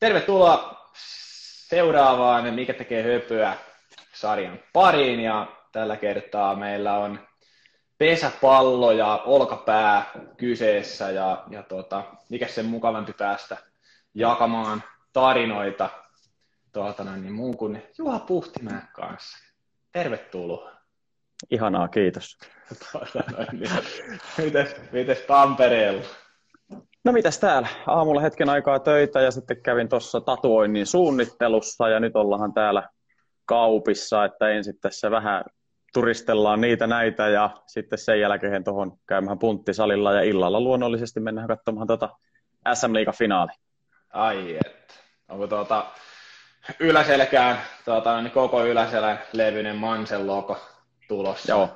[0.00, 0.90] tervetuloa
[1.68, 3.56] seuraavaan Mikä tekee höpöä
[4.14, 7.28] sarjan pariin ja tällä kertaa meillä on
[7.98, 13.56] pesäpallo ja olkapää kyseessä ja, ja tota, mikä sen mukavampi päästä
[14.14, 14.82] jakamaan
[15.12, 15.90] tarinoita
[16.72, 19.38] tuota, niin muun kuin Juha Puhtimäen kanssa.
[19.92, 20.72] Tervetuloa.
[21.50, 22.38] Ihanaa, kiitos.
[22.92, 23.22] Tuota,
[23.52, 23.70] niin.
[24.38, 26.04] mites, mites Tampereella?
[27.04, 27.68] No mitäs täällä?
[27.86, 32.88] Aamulla hetken aikaa töitä ja sitten kävin tuossa tatuoinnin suunnittelussa ja nyt ollaan täällä
[33.44, 35.44] kaupissa, että ensin tässä vähän
[35.92, 41.86] turistellaan niitä näitä ja sitten sen jälkeen tuohon käymään punttisalilla ja illalla luonnollisesti mennään katsomaan
[41.86, 42.08] tuota
[42.74, 43.52] SM Liiga finaali.
[44.12, 44.94] Ai että.
[45.28, 45.86] Onko tuota
[46.80, 50.58] yläselkään tuota, niin koko yläselän levyinen Mansen logo
[51.08, 51.52] tulossa?
[51.52, 51.70] Joo,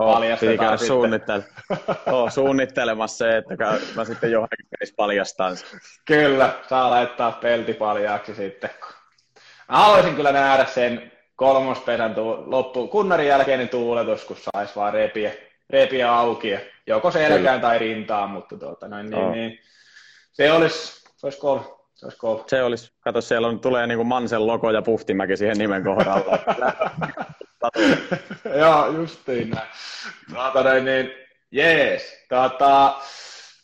[0.00, 0.20] Oh,
[0.58, 1.44] käydä suunnittele-
[2.12, 3.54] oh, suunnittelemassa se, että
[3.96, 5.80] mä sitten johonkin paljastan sen.
[6.04, 8.70] Kyllä, saa laittaa pelti paljaaksi sitten.
[9.68, 15.32] Mä haluaisin kyllä nähdä sen kolmospesän tu- loppu, kunnarin jälkeinen tuuletus, kun saisi vaan repiä,
[15.70, 19.32] repiä auki, joko selkään tai rintaan, mutta tuota, noin, niin, oh.
[19.32, 19.58] niin,
[20.32, 21.58] se olisi, se olisi kol,
[21.94, 22.38] se olisi kol.
[22.46, 26.38] Se olisi, kato siellä on, tulee niin kuin Mansen logo ja Puhtimäki siihen nimen kohdalla.
[28.58, 29.68] Joo, justiin näin.
[30.34, 31.10] Tuota, näin, niin,
[31.50, 32.26] jees.
[32.28, 32.94] Tuota,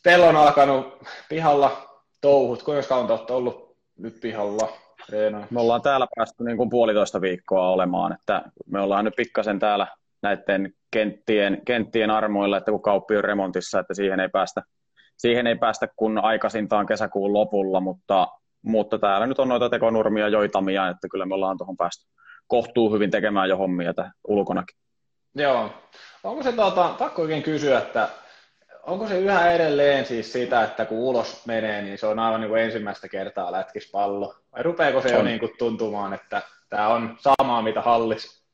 [0.03, 2.63] teillä on alkanut pihalla touhut.
[2.63, 4.69] Kuinka kauan olette ollut nyt pihalla?
[5.09, 5.47] Reena?
[5.51, 9.87] Me ollaan täällä päästy niin kuin puolitoista viikkoa olemaan, että me ollaan nyt pikkasen täällä
[10.23, 14.63] näiden kenttien, kenttien armoilla, että kun kauppi on remontissa, että siihen ei päästä,
[15.17, 18.29] siihen ei päästä kun aikaisintaan kesäkuun lopulla, mutta,
[18.63, 22.07] mutta täällä nyt on noita tekonurmia joitamia, että kyllä me ollaan tuohon päästy
[22.47, 23.95] kohtuu hyvin tekemään jo hommia
[24.29, 24.79] ulkonakin.
[25.35, 25.71] Joo.
[26.25, 28.09] Onko se, tuota, pakko oikein kysyä, että
[28.87, 32.49] onko se yhä edelleen siis sitä, että kun ulos menee, niin se on aivan niin
[32.49, 34.35] kuin ensimmäistä kertaa lätkis pallo?
[34.53, 35.15] Vai rupeeko se on.
[35.15, 38.47] jo niin kuin tuntumaan, että tämä on samaa mitä hallis?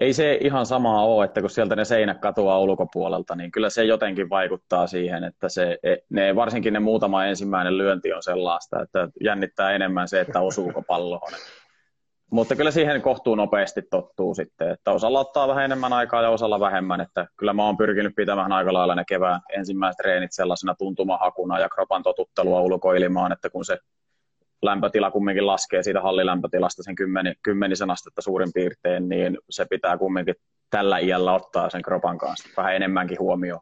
[0.00, 3.84] Ei se ihan samaa ole, että kun sieltä ne seinät katoaa ulkopuolelta, niin kyllä se
[3.84, 9.08] jotenkin vaikuttaa siihen, että se, e, ne, varsinkin ne muutama ensimmäinen lyönti on sellaista, että
[9.20, 11.32] jännittää enemmän se, että osuuko palloon.
[12.30, 16.60] Mutta kyllä siihen kohtuu nopeasti tottuu sitten, että osalla ottaa vähän enemmän aikaa ja osalla
[16.60, 21.58] vähemmän, että kyllä mä oon pyrkinyt pitämään aika lailla ne kevään ensimmäiset treenit sellaisena tuntumahakuna
[21.58, 23.78] ja kropan totuttelua ulkoilimaan, että kun se
[24.62, 30.34] lämpötila kumminkin laskee siitä hallilämpötilasta sen kymmeni, kymmenisen astetta suurin piirtein, niin se pitää kumminkin
[30.70, 33.60] tällä iällä ottaa sen kropan kanssa vähän enemmänkin huomioon.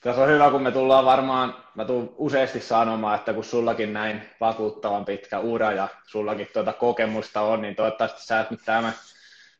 [0.00, 4.22] Tässä on hyvä, kun me tullaan varmaan, mä tuun useasti sanomaan, että kun sullakin näin
[4.40, 8.92] vakuuttavan pitkä ura ja sullakin tuota kokemusta on, niin toivottavasti sä et nyt tämän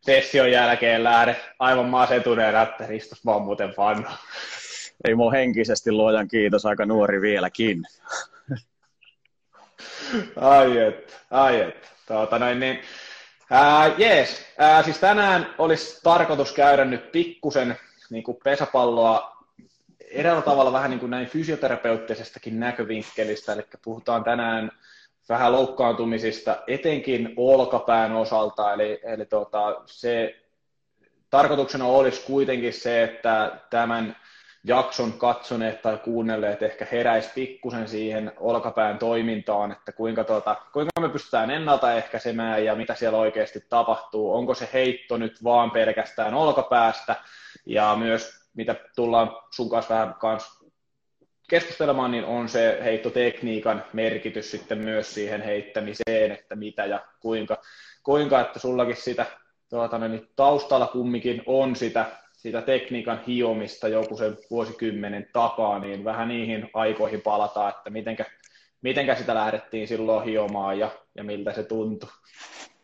[0.01, 4.17] session jälkeen lähde aivan masentuneena, että Ristos vaan muuten fanna.
[5.05, 7.85] Ei mua henkisesti luojan kiitos, aika nuori vieläkin.
[10.37, 11.91] ai et, ai et.
[12.07, 12.81] Tuota, noin, niin,
[13.51, 17.77] ää, jees, ää, siis tänään olisi tarkoitus käydä nyt pikkusen
[18.11, 19.40] niin kuin pesäpalloa
[20.11, 24.71] eräällä tavalla vähän niin kuin näin fysioterapeuttisestakin näkövinkkelistä, eli puhutaan tänään
[25.29, 30.37] vähän loukkaantumisista, etenkin olkapään osalta, eli, eli tota, se
[31.31, 34.17] tarkoituksena olisi kuitenkin se, että tämän
[34.65, 41.09] jakson katsoneet tai kuunnelleet ehkä heräisi pikkusen siihen olkapään toimintaan, että kuinka, tuota, kuinka me
[41.09, 44.35] pystytään ennaltaehkäisemään ja mitä siellä oikeasti tapahtuu.
[44.35, 47.17] Onko se heitto nyt vaan pelkästään olkapäästä
[47.67, 50.65] ja myös mitä tullaan sun kanssa vähän kanssa
[51.51, 57.63] keskustelemaan, niin on se heittotekniikan merkitys sitten myös siihen heittämiseen, että mitä ja kuinka,
[58.03, 59.27] kuinka että sullakin sitä
[59.71, 62.07] tuota, niin taustalla kumminkin on sitä,
[62.37, 68.25] sitä tekniikan hiomista joku sen vuosikymmenen takaa, niin vähän niihin aikoihin palataan, että mitenkä,
[68.83, 72.11] mitenkä sitä lähdettiin silloin hiomaan ja, ja miltä se tuntui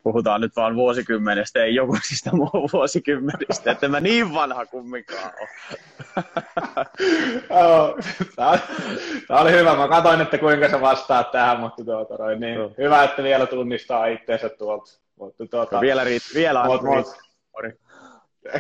[0.07, 5.49] puhutaan nyt vaan vuosikymmenestä, ei jokuisista muu vuosikymmenistä, että mä niin vanha kumminkaan ole.
[9.29, 9.77] Tämä oli hyvä.
[9.77, 12.71] Mä katsoin, että kuinka sä vastaat tähän, mutta tuota, noin, niin no.
[12.79, 14.93] hyvä, että vielä tunnistaa itseensä tuolta.
[15.19, 17.07] Mutta, tuota, vielä riit, vielä mut, mut,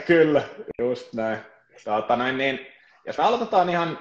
[0.06, 0.42] Kyllä,
[0.78, 1.38] just näin.
[1.84, 2.66] Tuota, noin, niin,
[3.06, 3.98] jos me aloitetaan ihan,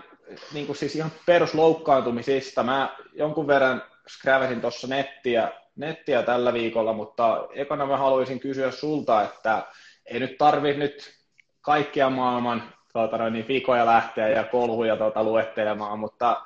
[0.54, 7.48] niin kuin siis ihan perusloukkaantumisista, mä jonkun verran skräväsin tuossa nettiä nettiä tällä viikolla, mutta
[7.54, 9.64] ekana mä haluaisin kysyä sulta, että
[10.06, 11.14] ei nyt tarvi nyt
[11.62, 16.42] kaikkia maailman tuota, niin vikoja lähteä ja kolhuja tuota, luettelemaan, mutta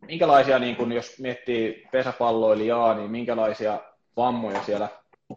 [0.00, 3.80] minkälaisia, niin kun, jos miettii pesäpalloilijaa, niin minkälaisia
[4.16, 4.88] vammoja siellä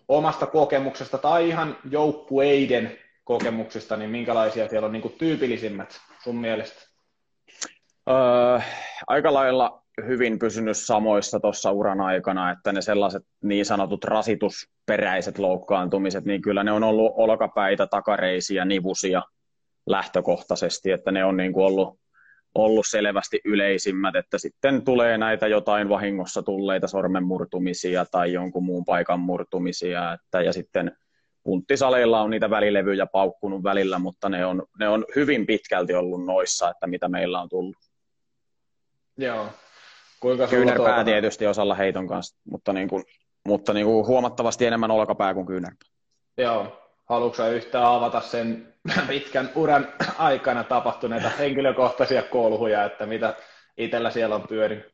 [0.08, 6.88] omasta kokemuksesta tai ihan joukkueiden kokemuksista, niin minkälaisia siellä on niin kuin tyypillisimmät sun mielestä?
[8.10, 8.60] Öö,
[9.08, 16.26] aika lailla hyvin pysynyt samoissa tuossa uran aikana, että ne sellaiset niin sanotut rasitusperäiset loukkaantumiset,
[16.26, 19.22] niin kyllä ne on ollut olkapäitä, takareisiä, nivusia
[19.86, 22.00] lähtökohtaisesti, että ne on niin kuin ollut,
[22.56, 29.20] ollut selvästi yleisimmät, että sitten tulee näitä jotain vahingossa tulleita sormenmurtumisia tai jonkun muun paikan
[29.20, 30.98] murtumisia, että, ja sitten
[31.44, 36.70] punttisaleilla on niitä välilevyjä paukkunut välillä, mutta ne on, ne on hyvin pitkälti ollut noissa,
[36.70, 37.78] että mitä meillä on tullut.
[39.18, 39.50] Joo.
[40.24, 41.04] Kuinka kyynärpää tuota...
[41.04, 43.04] tietysti osalla heiton kanssa, mutta, niin kuin,
[43.48, 45.90] mutta niin kuin huomattavasti enemmän olkapää kuin kyynärpää.
[46.38, 46.80] Joo.
[47.10, 48.74] Haluatko yhtään avata sen
[49.08, 49.88] pitkän uran
[50.18, 53.36] aikana tapahtuneita henkilökohtaisia kolhuja, että mitä
[53.78, 54.94] itsellä siellä on pyörinyt?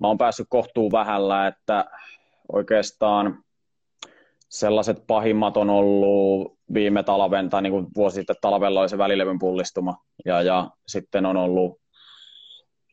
[0.00, 1.84] Mä oon päässyt kohtuun vähällä, että
[2.52, 3.42] oikeastaan
[4.48, 9.38] sellaiset pahimmat on ollut viime talven, tai niin kuin vuosi sitten talvella oli se välilevyn
[9.38, 11.80] pullistuma, ja, ja sitten on ollut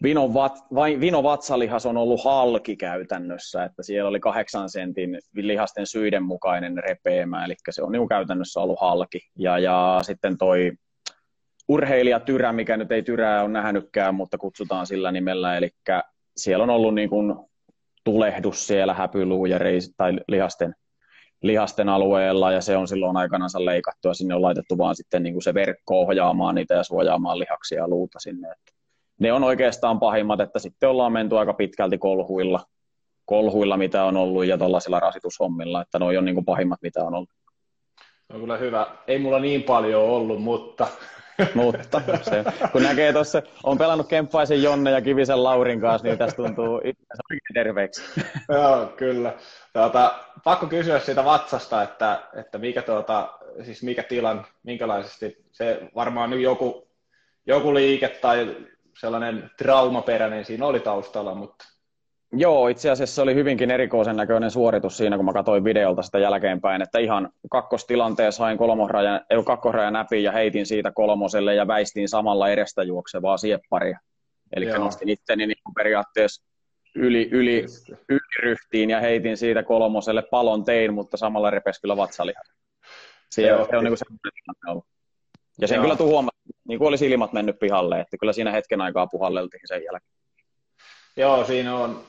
[0.04, 6.24] Vino, vat, vai, vatsalihas on ollut halki käytännössä, että siellä oli kahdeksan sentin lihasten syiden
[6.24, 9.20] mukainen repeämä, eli se on niin käytännössä ollut halki.
[9.40, 10.72] Ja, ja sitten toi
[11.68, 15.70] urheilijatyrä, mikä nyt ei tyrää on nähnytkään, mutta kutsutaan sillä nimellä, eli
[16.38, 17.36] siellä on ollut niin kuin
[18.04, 20.76] tulehdus siellä häpyluu ja reis, tai lihasten,
[21.42, 25.34] lihasten alueella, ja se on silloin aikanaan leikattu, ja sinne on laitettu vaan sitten niin
[25.34, 28.52] kuin se verkko ohjaamaan niitä ja suojaamaan lihaksia ja luuta sinne.
[28.52, 28.75] Että
[29.20, 32.66] ne on oikeastaan pahimmat, että sitten ollaan menty aika pitkälti kolhuilla,
[33.26, 37.14] kolhuilla mitä on ollut, ja tuollaisilla rasitushommilla, että ne on niin kuin pahimmat, mitä on
[37.14, 37.30] ollut.
[38.30, 38.88] No kyllä hyvä.
[39.08, 40.88] Ei mulla niin paljon ollut, mutta...
[41.54, 46.36] mutta se, kun näkee tuossa, on pelannut Kemppaisen Jonne ja Kivisen Laurin kanssa, niin tässä
[46.36, 48.02] tuntuu itse oikein terveeksi.
[48.50, 49.34] Joo, kyllä.
[49.74, 53.34] Tuota, pakko kysyä siitä vatsasta, että, että mikä, tuota,
[53.64, 56.88] siis mikä tilan, minkälaisesti, se varmaan nyt joku,
[57.46, 58.56] joku liike tai
[59.00, 61.66] sellainen traumaperäinen siinä oli taustalla, mutta...
[62.32, 66.20] Joo, itse asiassa se oli hyvinkin erikoisen näköinen suoritus siinä, kun mä katsoin videolta sitä
[66.20, 72.10] jälkeenpäin, että ihan kakkostilanteessa hain kolmosrajan, ei kakkosrajan näpi ja heitin siitä kolmoselle ja väistin
[72.10, 74.00] samalla edestä juoksevaa siepparia.
[74.56, 76.44] Eli nostin itteni niin periaatteessa
[76.96, 77.66] yli, yli,
[78.10, 82.46] yli ryhtiin ja heitin siitä kolmoselle palon tein, mutta samalla repesi kyllä vatsalihan.
[83.30, 84.86] Se, se on niin kuin se ollut.
[85.62, 85.84] Ja sen Joo.
[85.84, 86.38] kyllä huomata,
[86.68, 90.16] niin kuin olisi ilmat mennyt pihalle, että kyllä siinä hetken aikaa puhalleltiin sen jälkeen.
[91.18, 92.04] Joo, siinä on,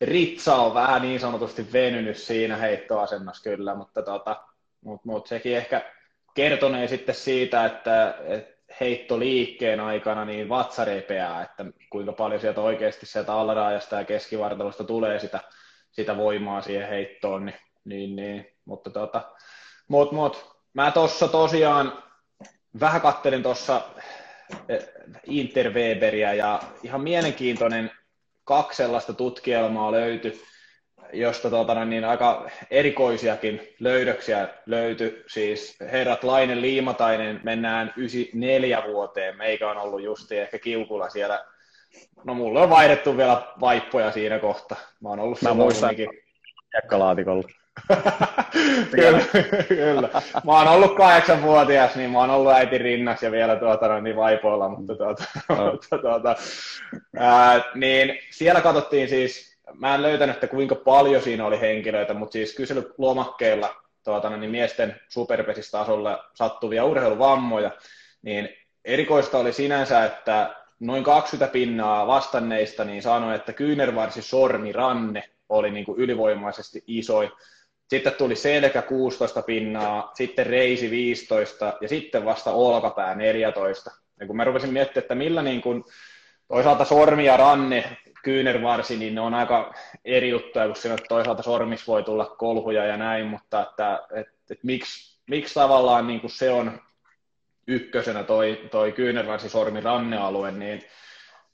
[0.00, 4.44] Ritsa on vähän niin sanotusti venynyt siinä heittoasennossa kyllä, mutta tota,
[4.84, 5.92] mut, mut sekin ehkä
[6.34, 13.06] kertonee sitten siitä, että, että heittoliikkeen aikana niin vatsa repeää, että kuinka paljon sieltä oikeasti
[13.06, 15.40] sieltä alaraajasta ja keskivartalosta tulee sitä,
[15.90, 18.46] sitä voimaa siihen heittoon, niin, niin, niin.
[18.64, 19.22] mutta tota,
[19.88, 22.02] mut, mut, mä tuossa tosiaan
[22.80, 23.82] vähän kattelin tuossa
[24.68, 24.88] eh,
[25.26, 27.90] Interweberia ja ihan mielenkiintoinen
[28.44, 30.42] kaksi sellaista tutkielmaa löytyi,
[31.12, 35.24] josta tuota, niin aika erikoisiakin löydöksiä löytyi.
[35.26, 41.44] Siis herrat Lainen Liimatainen mennään 94 vuoteen, meikä on ollut justi ehkä kiukulla siellä.
[42.24, 44.76] No mulla on vaihdettu vielä vaippoja siinä kohta.
[45.00, 45.94] Mä oon ollut Mä muistan,
[46.74, 47.48] Jakkalaatikolla.
[48.96, 49.20] kyllä,
[49.68, 50.08] kyllä.
[50.44, 54.68] Mä oon ollut kahdeksanvuotias, niin mä oon ollut äiti rinnas ja vielä tuota, niin vaipoilla,
[54.68, 55.24] mutta, tuota,
[55.72, 56.36] mutta tuota,
[57.16, 62.32] ää, niin siellä katsottiin siis, mä en löytänyt, että kuinka paljon siinä oli henkilöitä, mutta
[62.32, 67.70] siis kyselylomakkeilla tuota, niin miesten superpesistasolle sattuvia urheiluvammoja,
[68.22, 68.48] niin
[68.84, 75.70] erikoista oli sinänsä, että noin 20 pinnaa vastanneista niin sanoi, että kyynärvarsi sormi ranne oli
[75.70, 77.30] niin kuin ylivoimaisesti isoin
[77.88, 83.90] sitten tuli selkä 16 pinnaa, sitten reisi 15 ja sitten vasta olkapää 14.
[84.20, 85.84] Ja kun mä rupesin miettimään, että millä niin kun,
[86.48, 91.86] toisaalta sormi ja ranne, kyynärvarsi, niin ne on aika eri juttuja, kun siinä toisaalta sormis
[91.86, 96.80] voi tulla kolhuja ja näin, mutta että, että, miksi, miksi tavallaan niin kuin se on
[97.66, 100.82] ykkösenä toi, toi kyynärvarsi, sormi, rannealue, niin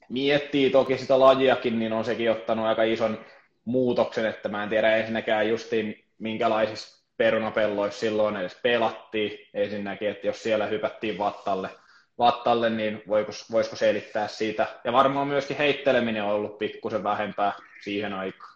[0.09, 3.25] miettii toki sitä lajiakin, niin on sekin ottanut aika ison
[3.65, 10.43] muutoksen, että mä en tiedä ensinnäkään justiin minkälaisissa perunapelloissa silloin edes pelattiin ensinnäkin, että jos
[10.43, 11.69] siellä hypättiin vattalle,
[12.17, 14.67] vattalle niin voiko, voisiko selittää siitä.
[14.83, 17.53] Ja varmaan myöskin heitteleminen on ollut pikkusen vähempää
[17.83, 18.55] siihen aikaan.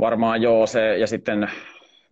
[0.00, 1.50] Varmaan joo, se, ja sitten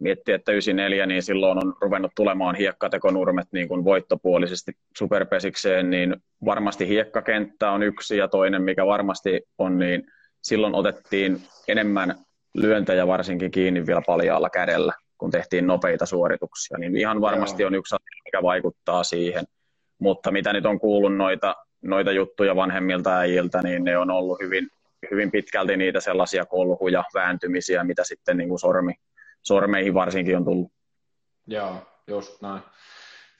[0.00, 6.88] miettii, että 94, niin silloin on ruvennut tulemaan hiekkatekonurmet niin kuin voittopuolisesti superpesikseen, niin varmasti
[6.88, 10.06] hiekkakenttä on yksi, ja toinen, mikä varmasti on, niin
[10.42, 12.14] silloin otettiin enemmän
[12.54, 17.66] lyöntejä varsinkin kiinni vielä paljaalla kädellä, kun tehtiin nopeita suorituksia, niin ihan varmasti Joo.
[17.66, 19.44] on yksi asia, mikä vaikuttaa siihen.
[19.98, 24.68] Mutta mitä nyt on kuullut noita, noita juttuja vanhemmilta äijiltä, niin ne on ollut hyvin,
[25.10, 28.94] hyvin pitkälti niitä sellaisia kolhuja, vääntymisiä, mitä sitten niin kuin sormi,
[29.42, 30.72] sormeihin varsinkin on tullut.
[31.46, 32.62] Joo, just näin.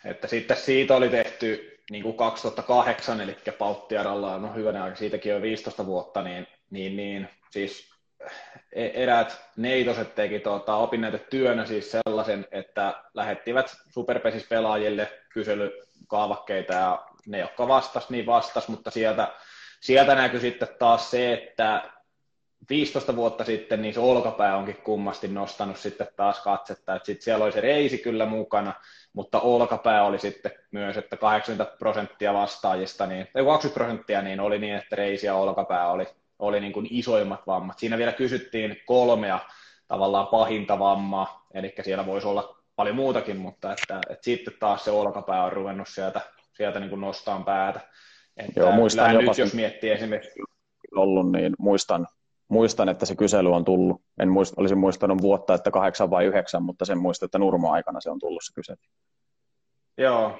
[0.05, 5.43] Että sitten siitä oli tehty niin kuin 2008, eli Pauttiaralla, no hyvänä aika, siitäkin on
[5.43, 7.91] 15 vuotta, niin, niin, niin siis
[8.73, 18.11] eräät neitoset teki tuota, opinnäytetyönä siis sellaisen, että lähettivät superpesispelaajille kyselykaavakkeita ja ne, jotka vastas,
[18.11, 19.33] niin vastas, mutta sieltä,
[19.81, 21.93] sieltä näkyy sitten taas se, että
[22.71, 27.45] 15 vuotta sitten niin se olkapää onkin kummasti nostanut sitten taas katsetta, että sitten siellä
[27.45, 28.75] oli se reisi kyllä mukana,
[29.13, 34.59] mutta olkapää oli sitten myös, että 80 prosenttia vastaajista, niin, tai 20 prosenttia niin oli
[34.59, 36.07] niin, että reisi ja olkapää oli,
[36.38, 37.78] oli niin kuin isoimmat vammat.
[37.78, 39.38] Siinä vielä kysyttiin kolmea
[39.88, 44.90] tavallaan pahinta vammaa, eli siellä voisi olla paljon muutakin, mutta että, että sitten taas se
[44.90, 46.21] olkapää on ruvennut sieltä,
[46.57, 47.80] sieltä niin kuin nostaan päätä.
[48.37, 50.40] Että Joo, muistan jopa nyt, jos miettii esimerkiksi...
[50.97, 52.07] Ollut, niin muistan,
[52.49, 54.02] muistan, että se kysely on tullut.
[54.18, 58.11] En muist, olisi muistanut vuotta, että kahdeksan vai yhdeksän, mutta sen muistan, että Nurmo-aikana se
[58.11, 58.76] on tullut se kysely.
[59.99, 60.38] Joo,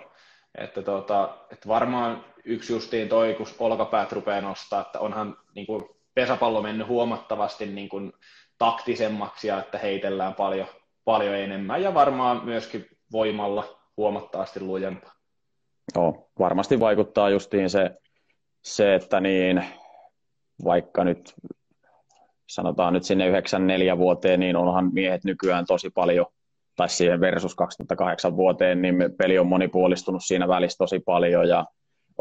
[0.59, 5.85] että, tota, että varmaan yksi justiin toi, kun olkapäät rupeaa nostaa, että onhan niin kuin
[6.15, 8.13] pesäpallo mennyt huomattavasti niin kuin
[8.59, 10.67] taktisemmaksi ja että heitellään paljon,
[11.05, 13.65] paljon enemmän ja varmaan myöskin voimalla
[13.97, 15.13] huomattavasti lujempaa.
[15.97, 17.91] Joo, varmasti vaikuttaa justiin se,
[18.63, 19.65] se että niin,
[20.65, 21.35] vaikka nyt
[22.49, 26.27] sanotaan nyt sinne 94 vuoteen, niin onhan miehet nykyään tosi paljon,
[26.79, 31.65] tai siihen versus 2008 vuoteen, niin peli on monipuolistunut siinä välissä tosi paljon ja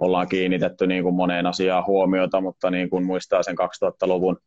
[0.01, 4.37] ollaan kiinnitetty niin kuin moneen asiaan huomiota, mutta niin kuin muistaa sen 2000-luvun,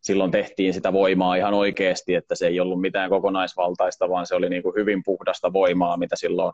[0.00, 4.48] silloin tehtiin sitä voimaa ihan oikeasti, että se ei ollut mitään kokonaisvaltaista, vaan se oli
[4.48, 6.52] niin kuin hyvin puhdasta voimaa, mitä silloin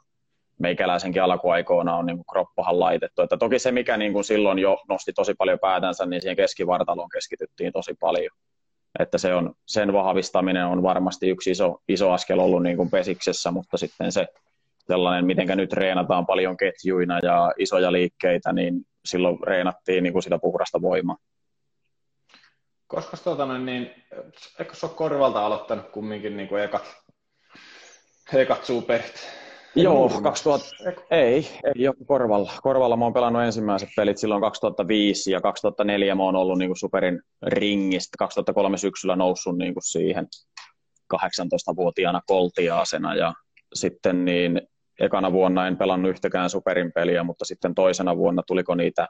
[0.59, 3.23] meikäläisenkin alkuaikoina on niin kuin kroppahan laitettu.
[3.23, 7.09] Että toki se, mikä niin kuin silloin jo nosti tosi paljon päätänsä, niin siihen keskivartaloon
[7.09, 8.37] keskityttiin tosi paljon
[8.99, 13.51] että se on, sen vahvistaminen on varmasti yksi iso, iso askel ollut niin kuin pesiksessä,
[13.51, 14.27] mutta sitten se
[14.87, 20.39] sellainen, miten nyt reenataan paljon ketjuina ja isoja liikkeitä, niin silloin reenattiin niin kuin sitä
[20.39, 21.17] puhdasta voimaa.
[22.87, 23.91] Koska tuota, niin,
[24.59, 26.97] eikö se ole korvalta aloittanut kumminkin niin kuin ekat,
[28.35, 29.46] ekat superit?
[29.77, 30.67] Joo, 2000,
[31.11, 32.53] ei, ei ole Korvalla.
[32.63, 36.77] Korvalla mä oon pelannut ensimmäiset pelit silloin 2005 ja 2004 mä oon ollut niin kuin
[36.77, 38.17] superin ringistä.
[38.19, 40.27] 2003 syksyllä noussut niin kuin siihen
[41.15, 43.35] 18-vuotiaana koltiaasena ja
[43.75, 44.63] sitten niin
[45.01, 49.09] ekana vuonna en pelannut yhtäkään superin peliä, mutta sitten toisena vuonna tuliko niitä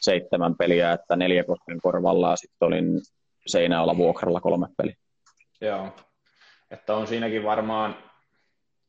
[0.00, 3.00] seitsemän peliä, että neljä kosken korvalla ja sitten olin
[3.46, 4.96] Seinäjoella vuokralla kolme peliä.
[5.60, 5.88] Joo,
[6.70, 7.96] että on siinäkin varmaan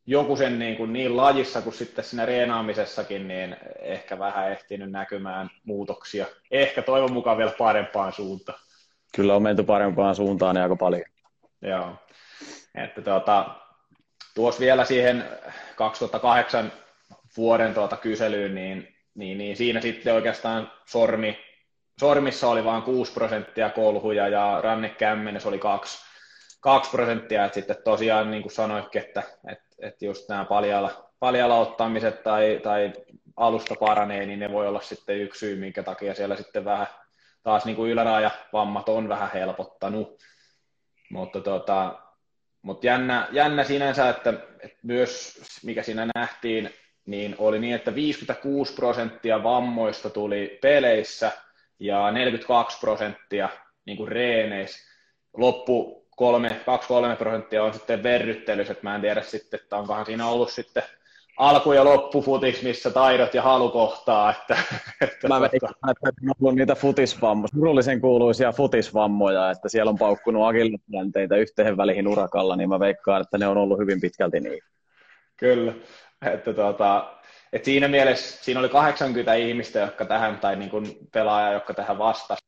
[0.07, 5.49] joku sen niin, kuin niin lajissa kuin sitten siinä reenaamisessakin, niin ehkä vähän ehtinyt näkymään
[5.63, 6.25] muutoksia.
[6.51, 8.59] Ehkä toivon mukaan vielä parempaan suuntaan.
[9.15, 11.03] Kyllä on menty parempaan suuntaan ja aika paljon.
[11.61, 11.95] Joo.
[12.75, 13.55] Että tuota,
[14.35, 15.23] tuossa vielä siihen
[15.75, 16.71] 2008
[17.37, 21.39] vuoden tuota kyselyyn, niin, niin, niin siinä sitten oikeastaan sormi,
[21.99, 26.05] sormissa oli vain 6 prosenttia kolhuja ja rannekämmenessä oli 2,
[26.65, 31.59] 2 prosenttia, että sitten tosiaan niin kuin sanoitkin, että, että että just nämä paljalla, paljalla
[31.59, 32.93] ottamiset tai, tai
[33.35, 36.87] alusta paranee, niin ne voi olla sitten yksi syy, minkä takia siellä sitten vähän
[37.43, 40.19] taas niin kuin ylärajavammat on vähän helpottanut.
[41.09, 41.99] Mutta tota,
[42.61, 46.69] mutta jännä, jännä sinänsä, että, että myös mikä siinä nähtiin,
[47.05, 51.31] niin oli niin, että 56 prosenttia vammoista tuli peleissä
[51.79, 53.49] ja 42 prosenttia
[53.85, 54.91] niin kuin reeneissä.
[55.33, 60.05] Loppu kolme, kaksi kolme prosenttia on sitten verryttelyssä, että mä en tiedä sitten, että onkohan
[60.05, 60.83] siinä ollut sitten
[61.37, 64.31] alku- ja loppufutis, missä taidot ja halu kohtaa.
[64.31, 64.57] Että,
[65.01, 70.47] että mä veikkaan, että on ollut niitä futisvammoja, surullisen kuuluisia futisvammoja, että siellä on paukkunut
[70.47, 74.59] agillisjänteitä yhteen väliin urakalla, niin mä veikkaan, että ne on ollut hyvin pitkälti niin.
[75.37, 75.73] Kyllä,
[76.31, 77.15] että tuota,
[77.53, 81.97] että siinä mielessä siinä oli 80 ihmistä, jotka tähän, tai niin kuin pelaaja, jotka tähän
[81.97, 82.45] vastasi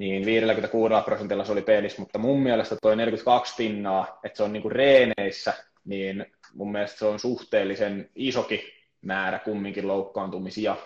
[0.00, 4.52] niin 56 prosentilla se oli pelissä, mutta mun mielestä toi 42 pinnaa, että se on
[4.52, 5.54] niinku reeneissä,
[5.84, 10.76] niin mun mielestä se on suhteellisen isoki määrä kumminkin loukkaantumisia.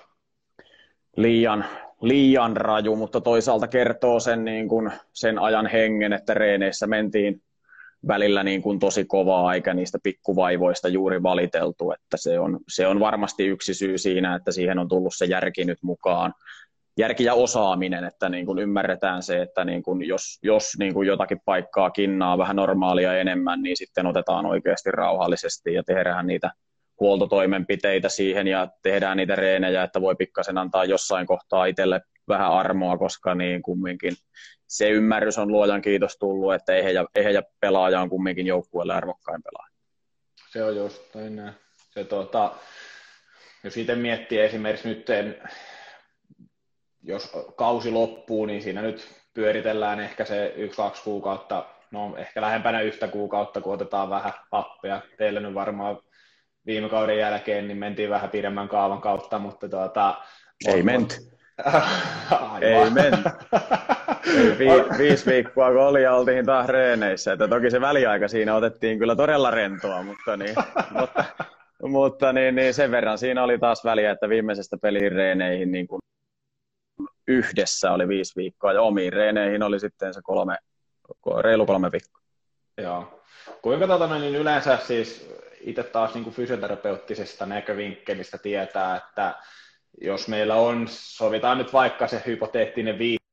[1.17, 1.65] Liian,
[2.01, 7.43] liian raju, mutta toisaalta kertoo sen, niin kuin, sen ajan hengen, että reeneissä mentiin
[8.09, 13.01] välillä niin kuin tosi kovaa, eikä niistä pikkuvaivoista juuri valiteltu, että se on, se on
[13.01, 16.35] varmasti yksi syy siinä, että siihen on tullut se järki nyt mukaan
[16.99, 21.09] järki ja osaaminen, että niin kuin ymmärretään se, että niin kuin jos, jos niin kuin
[21.09, 26.51] jotakin paikkaa kinnaa vähän normaalia enemmän, niin sitten otetaan oikeasti rauhallisesti ja tehdään niitä
[27.01, 32.99] huoltotoimenpiteitä siihen ja tehdään niitä reenejä, että voi pikkasen antaa jossain kohtaa itselle vähän armoa,
[32.99, 34.15] koska niin kumminkin
[34.67, 39.75] se ymmärrys on luojan kiitos tullut, että ehjä, ehjä pelaaja on kumminkin joukkueelle arvokkain pelaaja.
[40.51, 41.53] Se on just näin.
[41.91, 42.53] Se, tuota,
[43.65, 45.07] jos itse miettii esimerkiksi nyt,
[47.05, 53.09] jos kausi loppuu, niin siinä nyt pyöritellään ehkä se yksi-kaksi kuukautta, no ehkä lähempänä yhtä
[53.09, 55.01] kuukautta, kun otetaan vähän happea.
[55.19, 55.99] Teillä nyt varmaan
[56.67, 60.15] viime kauden jälkeen niin mentiin vähän pidemmän kaavan kautta, mutta tuota,
[60.69, 61.15] ei menty.
[62.61, 63.23] ei menty.
[64.59, 67.33] Vi- viisi viikkoa kun oli ja oltiin taas reeneissä.
[67.33, 70.55] Että toki se väliaika siinä otettiin kyllä todella rentoa, mutta, niin,
[71.01, 71.25] mutta,
[71.83, 76.01] mutta niin, niin sen verran siinä oli taas väliä, että viimeisestä peliin reeneihin niin kuin
[77.29, 80.59] yhdessä oli viisi viikkoa ja omiin reeneihin oli sitten se kolme,
[81.41, 82.23] reilu kolme viikkoa.
[82.79, 83.21] Joo.
[83.63, 89.35] Kuinka tota, niin yleensä siis itse taas niin kuin fysioterapeuttisesta näkövinkkelistä tietää, että
[90.01, 93.25] jos meillä on, sovitaan nyt vaikka se hypoteettinen viikko,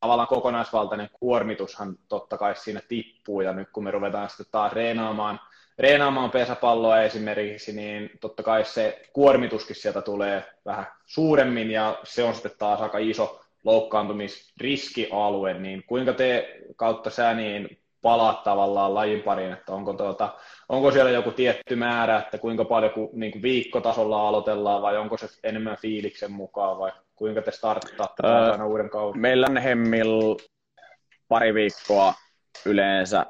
[0.00, 5.40] tavallaan kokonaisvaltainen kuormitushan totta kai siinä tippuu, ja nyt kun me ruvetaan sitten taas reenaamaan,
[5.78, 12.34] reenaamaan pesäpalloa esimerkiksi, niin totta kai se kuormituskin sieltä tulee vähän suuremmin, ja se on
[12.34, 19.52] sitten taas aika iso loukkaantumisriskialue, niin kuinka te kautta sä niin palaat tavallaan lajin pariin,
[19.52, 20.34] että onko, tuota,
[20.68, 25.16] onko siellä joku tietty määrä, että kuinka paljon kun, niin kuin viikkotasolla aloitellaan vai onko
[25.16, 29.20] se enemmän fiiliksen mukaan vai kuinka te starttaatte öö, uuden kauden?
[29.20, 30.36] Meillä on Hemmil
[31.28, 32.14] pari viikkoa
[32.66, 33.26] yleensä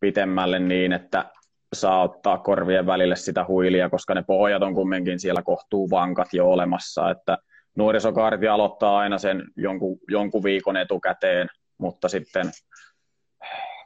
[0.00, 1.24] pitemmälle niin, että
[1.72, 6.50] saa ottaa korvien välille sitä huilia, koska ne pohjat on kumminkin siellä kohtuu vankat jo
[6.50, 7.38] olemassa, että
[7.76, 11.48] nuorisokaarti aloittaa aina sen jonkun, jonkun viikon etukäteen,
[11.78, 12.50] mutta sitten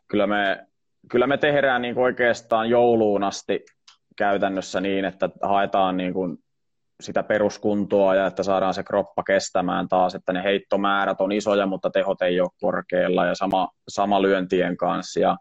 [0.09, 0.67] kyllä me,
[1.11, 3.65] kyllä me tehdään niin oikeastaan jouluun asti
[4.17, 6.39] käytännössä niin, että haetaan niin kuin
[7.01, 11.91] sitä peruskuntoa ja että saadaan se kroppa kestämään taas, että ne heittomäärät on isoja, mutta
[11.91, 15.21] tehot ei ole korkealla ja sama, sama lyöntien kanssa.
[15.21, 15.37] Ja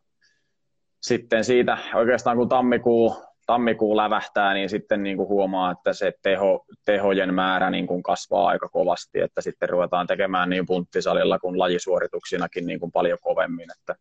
[1.05, 6.65] sitten siitä oikeastaan kun tammikuu, tammikuu lävähtää, niin sitten niin kuin huomaa, että se teho,
[6.85, 12.65] tehojen määrä niin kuin kasvaa aika kovasti, että sitten ruvetaan tekemään niin punttisalilla kuin lajisuorituksinakin
[12.65, 13.95] niin kuin paljon kovemmin, että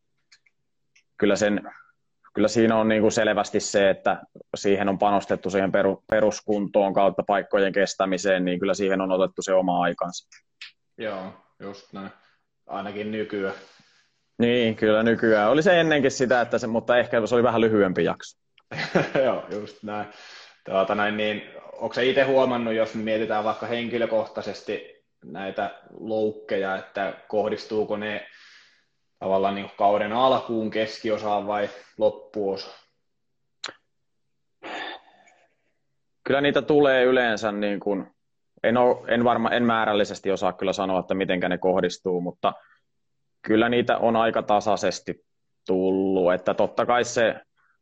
[1.16, 1.72] kyllä, sen,
[2.34, 4.22] kyllä siinä on niin kuin selvästi se, että
[4.56, 5.72] siihen on panostettu siihen
[6.10, 10.28] peruskuntoon kautta paikkojen kestämiseen, niin kyllä siihen on otettu se oma aikansa.
[10.98, 12.10] Joo, just näin.
[12.66, 13.54] Ainakin nykyään.
[14.38, 15.50] Niin, kyllä nykyään.
[15.50, 18.38] Oli se ennenkin sitä, että se, mutta ehkä se oli vähän lyhyempi jakso.
[19.24, 20.06] Joo, just näin.
[20.64, 21.42] Tuota, näin niin,
[21.72, 28.26] onko se itse huomannut, jos mietitään vaikka henkilökohtaisesti näitä loukkeja, että kohdistuuko ne
[29.18, 31.68] tavallaan niin kauden alkuun, keskiosaan vai
[31.98, 32.78] loppuosaan?
[36.24, 38.06] Kyllä niitä tulee yleensä, niin kuin,
[38.62, 42.52] en, ole, en, varma, en määrällisesti osaa kyllä sanoa, että miten ne kohdistuu, mutta
[43.46, 45.24] kyllä niitä on aika tasaisesti
[45.66, 46.32] tullut.
[46.32, 47.34] Että totta kai se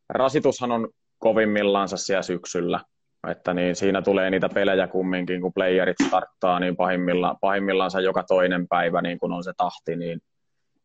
[0.08, 2.80] rasitushan on kovimmillaansa siellä syksyllä,
[3.28, 8.68] että niin siinä tulee niitä pelejä kumminkin, kun playerit starttaa, niin pahimmillaan, pahimmillaan joka toinen
[8.68, 10.20] päivä, niin kun on se tahti, niin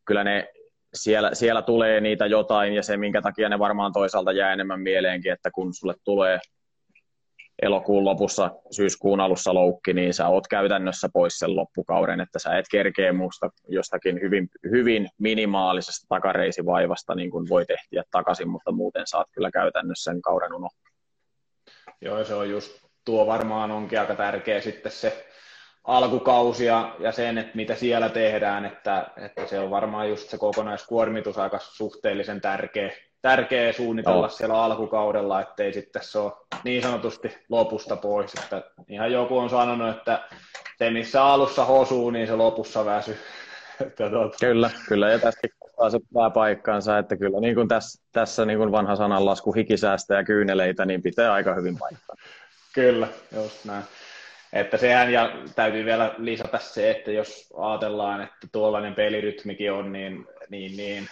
[0.06, 0.50] kyllä ne
[0.94, 5.32] siellä, siellä tulee niitä jotain ja se, minkä takia ne varmaan toisaalta jää enemmän mieleenkin,
[5.32, 6.40] että kun sulle tulee
[7.62, 12.66] elokuun lopussa, syyskuun alussa loukki, niin sä oot käytännössä pois sen loppukauden, että sä et
[12.72, 19.28] kerkeä muusta jostakin hyvin, hyvin minimaalisesta takareisivaivasta niin kuin voi tehtiä takaisin, mutta muuten saat
[19.32, 20.92] kyllä käytännössä sen kauden unohtaa.
[22.02, 25.28] Joo, se on just, tuo varmaan onkin aika tärkeä sitten se
[25.84, 31.38] alkukausia ja sen, että mitä siellä tehdään, että, että se on varmaan just se kokonaiskuormitus
[31.38, 32.92] aika suhteellisen tärkeä,
[33.22, 34.30] tärkeä suunnitella no.
[34.30, 38.34] siellä alkukaudella, ettei sitten se ole niin sanotusti lopusta pois.
[38.34, 40.24] Että ihan joku on sanonut, että
[40.78, 43.18] se missä alussa hosuu, niin se lopussa väsy.
[43.98, 44.38] tuota.
[44.40, 45.58] Kyllä, kyllä, ja tässäkin
[45.92, 50.24] se pitää paikkaansa, että kyllä niin kuin tässä, tässä niin kuin vanha sananlasku hikisäästä ja
[50.24, 52.16] kyyneleitä, niin pitää aika hyvin paikkaa.
[52.74, 53.84] Kyllä, just näin.
[54.54, 60.26] Että sehän, ja täytyy vielä lisätä se, että jos ajatellaan, että tuollainen pelirytmikin on, niin,
[60.50, 61.08] niin, niin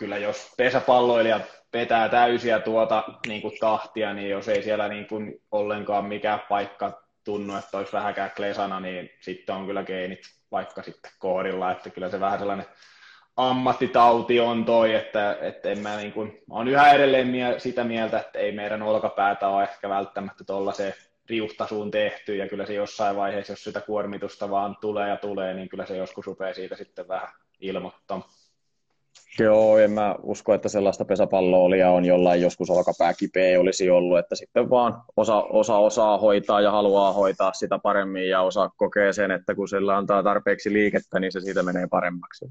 [0.00, 1.40] kyllä jos pesäpalloilija
[1.72, 7.02] vetää täysiä tuota niin kuin tahtia, niin jos ei siellä niin kuin ollenkaan mikään paikka
[7.24, 10.20] tunnu, että olisi vähäkään klesana, niin sitten on kyllä geenit
[10.52, 12.66] vaikka sitten kohdilla, että kyllä se vähän sellainen
[13.36, 18.20] ammattitauti on toi, että, että en mä niin kuin, mä olen yhä edelleen sitä mieltä,
[18.20, 20.94] että ei meidän olkapäätä ole ehkä välttämättä tuollaiseen
[21.28, 25.68] riuhtasuun tehty ja kyllä se jossain vaiheessa, jos sitä kuormitusta vaan tulee ja tulee, niin
[25.68, 27.28] kyllä se joskus rupeaa siitä sitten vähän
[27.60, 28.30] ilmoittamaan.
[29.38, 34.34] Joo, en mä usko, että sellaista pesäpalloa on jollain joskus olkapää kipeä olisi ollut, että
[34.34, 39.30] sitten vaan osa, osa osaa hoitaa ja haluaa hoitaa sitä paremmin ja osa kokee sen,
[39.30, 42.46] että kun sillä antaa tarpeeksi liikettä, niin se siitä menee paremmaksi.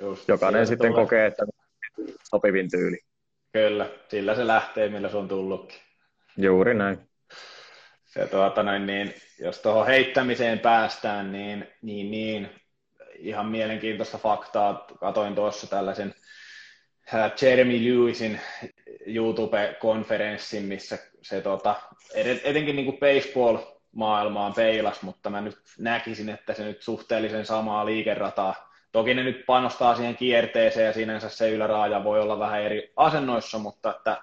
[0.00, 1.04] Just, Jokainen sitten tulee.
[1.04, 1.46] kokee, että
[2.30, 2.98] sopivin tyyli.
[3.52, 5.78] Kyllä, sillä se lähtee, millä se on tullutkin.
[6.36, 6.98] Juuri näin.
[8.04, 12.50] Se, tuota, noin, niin, jos tuohon heittämiseen päästään, niin, niin, niin
[13.22, 14.86] ihan mielenkiintoista faktaa.
[15.00, 16.14] Katoin tuossa tällaisen
[17.14, 18.40] äh, Jeremy Lewisin
[19.06, 21.74] YouTube-konferenssin, missä se tota,
[22.44, 28.72] etenkin niin baseball-maailmaan peilas, mutta mä nyt näkisin, että se nyt suhteellisen samaa liikerataa.
[28.92, 33.58] Toki ne nyt panostaa siihen kierteeseen ja sinänsä se yläraaja voi olla vähän eri asennoissa,
[33.58, 34.22] mutta että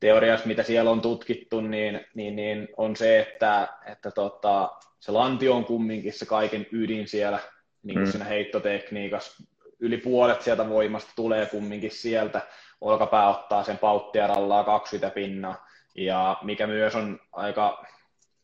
[0.00, 5.54] teoriassa, mitä siellä on tutkittu, niin, niin, niin on se, että, että tota, se lantio
[5.54, 7.38] on kumminkin se kaiken ydin siellä
[7.82, 8.10] niin kuin mm.
[8.10, 9.44] siinä heittotekniikassa.
[9.80, 12.40] Yli puolet sieltä voimasta tulee kumminkin sieltä.
[12.80, 15.66] Olkapää ottaa sen pauttia rallaa 20 pinnaa.
[15.94, 17.84] Ja mikä myös on aika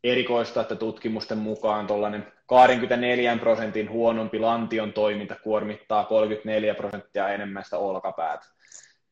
[0.05, 7.79] erikoista, että tutkimusten mukaan tuollainen 24 prosentin huonompi lantion toiminta kuormittaa 34 prosenttia enemmän sitä
[7.79, 8.46] olkapäätä.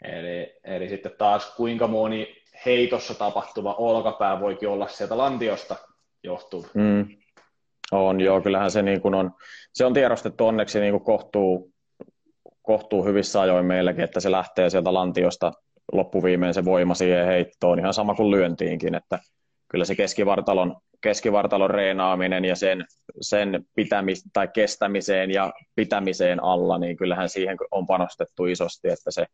[0.03, 5.77] Eli, eli sitten taas kuinka moni heitossa tapahtuva olkapää voikin olla sieltä lantiosta
[6.23, 6.69] johtuva.
[6.75, 7.09] Mm.
[7.95, 9.31] On, joo, kyllähän se, niin kuin on,
[9.73, 11.73] se on tiedostettu onneksi niin kuin kohtuu,
[12.63, 15.53] kohtuu hyvissä ajoin meilläkin, että se lähtee sieltä lantiosta
[15.93, 19.19] loppuviimein se voima siihen heittoon, ihan sama kuin lyöntiinkin, että
[19.69, 22.85] kyllä se keskivartalon, keskivartalon reenaaminen ja sen,
[23.21, 29.27] sen pitämis, tai kestämiseen ja pitämiseen alla, niin kyllähän siihen on panostettu isosti, että se,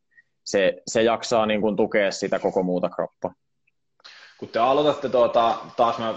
[0.45, 3.35] se, se jaksaa niin kuin tukea sitä koko muuta kroppaa.
[4.39, 6.15] Kun te aloitatte, tuota, taas mä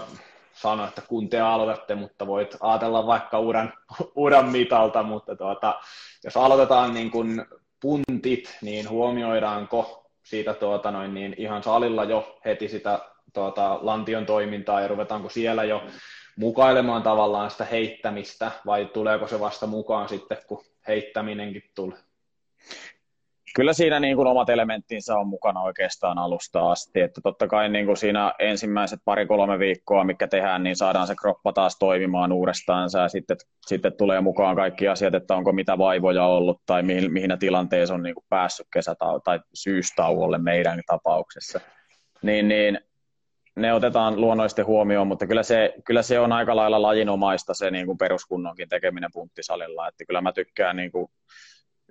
[0.68, 3.72] sanoa, että kun te aloitatte, mutta voit ajatella vaikka uran,
[4.14, 5.80] uran mitalta, mutta tuota,
[6.24, 7.44] jos aloitetaan niin kuin
[7.80, 12.98] puntit, niin huomioidaanko siitä tuota noin, niin ihan salilla jo heti sitä
[13.32, 15.82] tuota, lantion toimintaa ja ruvetaanko siellä jo
[16.36, 21.98] mukailemaan tavallaan sitä heittämistä vai tuleeko se vasta mukaan sitten, kun heittäminenkin tulee?
[23.54, 27.00] Kyllä siinä niin kuin omat elementtinsä on mukana oikeastaan alusta asti.
[27.00, 31.52] Että totta kai niin kuin siinä ensimmäiset pari-kolme viikkoa, mikä tehdään, niin saadaan se kroppa
[31.52, 32.90] taas toimimaan uudestaan.
[33.02, 33.36] Ja sitten,
[33.66, 38.02] sitten tulee mukaan kaikki asiat, että onko mitä vaivoja ollut tai mihin, mihin tilanteessa on
[38.02, 41.60] niin kuin päässyt kesätau- tai syystauolle meidän tapauksessa.
[42.22, 42.80] Niin, niin
[43.56, 47.86] ne otetaan luonnollisesti huomioon, mutta kyllä se, kyllä se on aika lailla lajinomaista se niin
[47.86, 49.88] kuin peruskunnonkin tekeminen punttisalilla.
[49.88, 51.06] Että kyllä mä tykkään niin kuin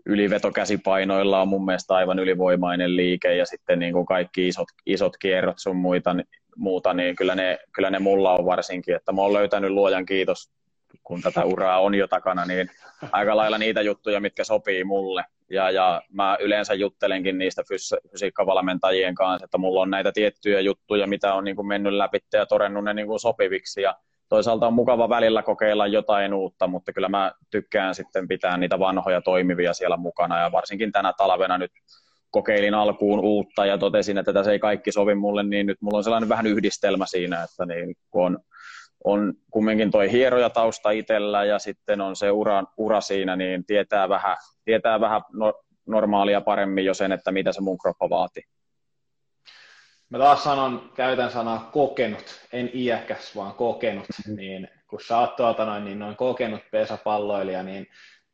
[0.05, 5.59] ylivetokäsipainoilla on mun mielestä aivan ylivoimainen liike ja sitten niin kuin kaikki isot, isot kierrot
[5.59, 6.15] sun muita,
[6.55, 10.51] muuta, niin kyllä ne, kyllä ne mulla on varsinkin, että mä oon löytänyt luojan kiitos,
[11.03, 12.69] kun tätä uraa on jo takana, niin
[13.11, 15.23] aika lailla niitä juttuja, mitkä sopii mulle.
[15.49, 21.07] Ja, ja mä yleensä juttelenkin niistä fys- fysiikkavalmentajien kanssa, että mulla on näitä tiettyjä juttuja,
[21.07, 23.81] mitä on niin kuin mennyt läpi ja todennut ne niin kuin sopiviksi.
[23.81, 23.95] Ja
[24.29, 29.21] toisaalta on mukava välillä kokeilla jotain uutta, mutta kyllä mä tykkään sitten pitää niitä vanhoja
[29.21, 31.71] toimivia siellä mukana ja varsinkin tänä talvena nyt
[32.29, 36.03] kokeilin alkuun uutta ja totesin, että tässä ei kaikki sovi mulle, niin nyt mulla on
[36.03, 38.39] sellainen vähän yhdistelmä siinä, että niin, kun on,
[39.03, 44.09] on kumminkin toi hieroja tausta itsellä ja sitten on se ura, ura siinä, niin tietää
[44.09, 45.53] vähän, tietää vähän no,
[45.87, 48.43] normaalia paremmin jo sen, että mitä se mun kroppa vaatii.
[50.13, 54.35] Mä taas sanon, käytän sanaa kokenut, en iäkäs, vaan kokenut, mm-hmm.
[54.35, 57.87] niin kun sä oot tuota noin, niin noin kokenut pesäpalloilija, niin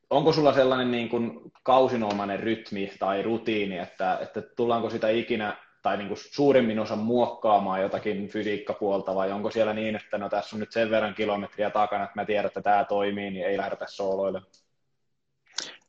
[0.10, 5.98] onko sulla sellainen niin kuin kausinomainen rytmi tai rutiini, että, että tullaanko sitä ikinä tai
[5.98, 10.60] niin kuin suurimmin osa muokkaamaan jotakin fysiikkapuolta, vai onko siellä niin, että no tässä on
[10.60, 14.42] nyt sen verran kilometriä takana, että mä tiedän, että tämä toimii, niin ei lähdetä sooloille?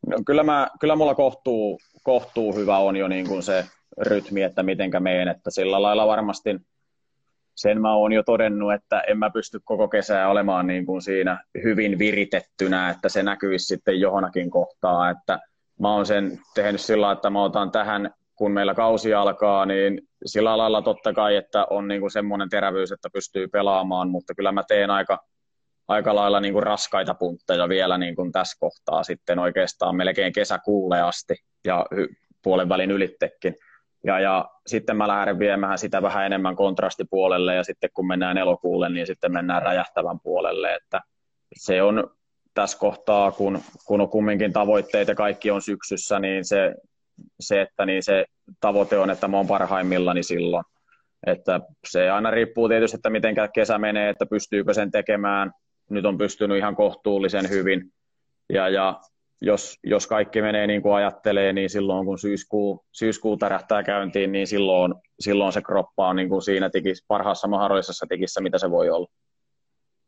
[0.07, 3.64] No, kyllä, mä, kyllä mulla kohtuu, kohtuu hyvä on jo niin kuin se
[3.98, 6.61] rytmi, että mitenkä meen, että sillä lailla varmasti
[7.55, 11.44] sen mä oon jo todennut, että en mä pysty koko kesää olemaan niin kuin siinä
[11.64, 15.38] hyvin viritettynä, että se näkyisi sitten johonakin kohtaa, että
[15.81, 20.59] mä oon sen tehnyt sillä että mä otan tähän, kun meillä kausi alkaa, niin sillä
[20.59, 24.62] lailla totta kai, että on niin kuin semmoinen terävyys, että pystyy pelaamaan, mutta kyllä mä
[24.68, 25.18] teen aika,
[25.88, 31.00] aika lailla niin kuin raskaita puntteja vielä niin kuin tässä kohtaa sitten oikeastaan melkein kesäkuulle
[31.00, 31.87] asti ja
[32.42, 33.55] puolen välin ylittekin.
[34.04, 38.88] Ja, ja sitten mä lähden viemään sitä vähän enemmän kontrastipuolelle ja sitten kun mennään elokuulle,
[38.88, 40.74] niin sitten mennään räjähtävän puolelle.
[40.74, 41.00] Että
[41.56, 42.10] se on
[42.54, 46.74] tässä kohtaa, kun, kun on kumminkin tavoitteet ja kaikki on syksyssä, niin se,
[47.40, 48.24] se, että niin se
[48.60, 50.64] tavoite on, että mä oon parhaimmillani silloin.
[51.26, 55.52] Että se aina riippuu tietysti, että miten kesä menee, että pystyykö sen tekemään.
[55.90, 57.92] Nyt on pystynyt ihan kohtuullisen hyvin.
[58.52, 59.00] Ja, ja
[59.40, 64.46] jos, jos kaikki menee niin kuin ajattelee, niin silloin kun syyskuu, syyskuu tärähtää käyntiin, niin
[64.46, 68.90] silloin, silloin se kroppa on niin kuin siinä tikis, parhaassa mahdollisessa tikissä, mitä se voi
[68.90, 69.09] olla.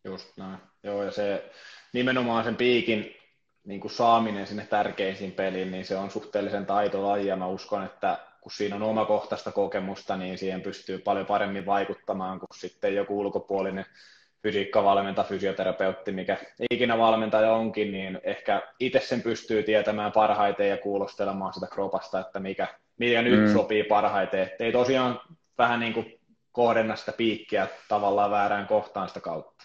[0.04, 0.58] Just näin.
[0.82, 1.50] Joo, ja se
[1.92, 3.14] nimenomaan sen piikin
[3.64, 8.18] niin kuin saaminen sinne tärkeisiin peliin, niin se on suhteellisen taitolaji, ja mä uskon, että
[8.40, 13.84] kun siinä on omakohtaista kokemusta, niin siihen pystyy paljon paremmin vaikuttamaan kuin sitten joku ulkopuolinen
[14.42, 16.36] fysiikkavalmentaja, fysioterapeutti, mikä
[16.70, 22.40] ikinä valmentaja onkin, niin ehkä itse sen pystyy tietämään parhaiten ja kuulostelemaan sitä kropasta, että
[22.40, 22.66] mikä,
[22.98, 23.52] mikä nyt mm.
[23.52, 24.50] sopii parhaiten.
[24.58, 25.20] ei tosiaan
[25.58, 26.20] vähän niin kuin
[26.52, 29.64] kohdenna sitä piikkiä tavallaan väärään kohtaan sitä kautta.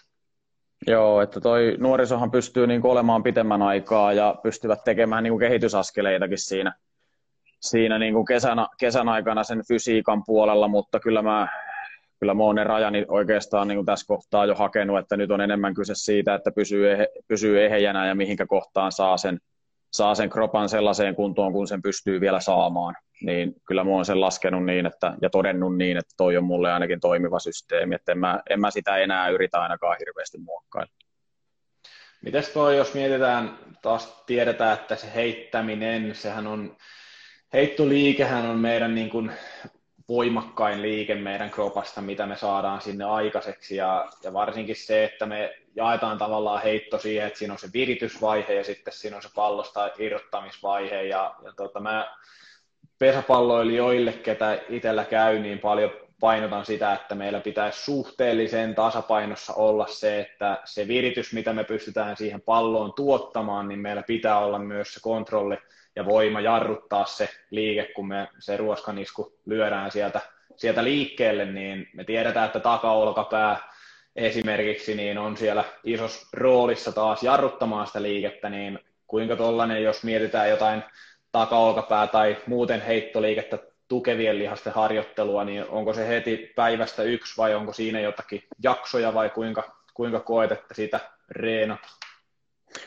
[0.86, 5.40] Joo, että toi nuorisohan pystyy niin kuin olemaan pitemmän aikaa ja pystyvät tekemään niin kuin
[5.40, 6.72] kehitysaskeleitakin siinä,
[7.60, 11.48] siinä niin kuin kesän, kesän aikana sen fysiikan puolella, mutta kyllä mä
[12.20, 15.40] kyllä mä oon ne rajani oikeastaan niin kuin tässä kohtaa jo hakenut, että nyt on
[15.40, 19.38] enemmän kyse siitä, että pysyy, ehe, pysyy ehejänä ja mihinkä kohtaan saa sen,
[19.92, 22.94] saa sen kropan sellaiseen kuntoon, kun sen pystyy vielä saamaan.
[23.22, 26.72] Niin kyllä mä oon sen laskenut niin että, ja todennut niin, että toi on mulle
[26.72, 30.92] ainakin toimiva systeemi, että en mä, en mä sitä enää yritä ainakaan hirveästi muokkailla.
[32.22, 36.76] Mites toi, jos mietitään, taas tiedetään, että se heittäminen, sehän on,
[37.52, 39.32] heittoliikehän on meidän niin kuin
[40.08, 43.76] voimakkain liike meidän kropasta, mitä me saadaan sinne aikaiseksi.
[43.76, 48.54] Ja, ja varsinkin se, että me jaetaan tavallaan heitto siihen, että siinä on se viritysvaihe
[48.54, 51.02] ja sitten siinä on se pallosta irrottamisvaihe.
[51.02, 52.16] Ja, ja tota, mä
[52.98, 55.90] pesäpalloilijoille, ketä itsellä käy, niin paljon
[56.20, 62.16] painotan sitä, että meillä pitäisi suhteellisen tasapainossa olla se, että se viritys, mitä me pystytään
[62.16, 65.56] siihen palloon tuottamaan, niin meillä pitää olla myös se kontrolli
[65.98, 70.20] ja voima jarruttaa se liike, kun me se ruoskanisku lyödään sieltä,
[70.56, 73.72] sieltä liikkeelle, niin me tiedetään, että takaolkapää
[74.16, 80.50] esimerkiksi niin on siellä isossa roolissa taas jarruttamaan sitä liikettä, niin kuinka tollainen, jos mietitään
[80.50, 80.82] jotain
[81.32, 83.58] takaolkapää tai muuten heittoliikettä
[83.88, 89.30] tukevien lihasten harjoittelua, niin onko se heti päivästä yksi vai onko siinä jotakin jaksoja vai
[89.30, 91.78] kuinka, kuinka koet, että sitä reena?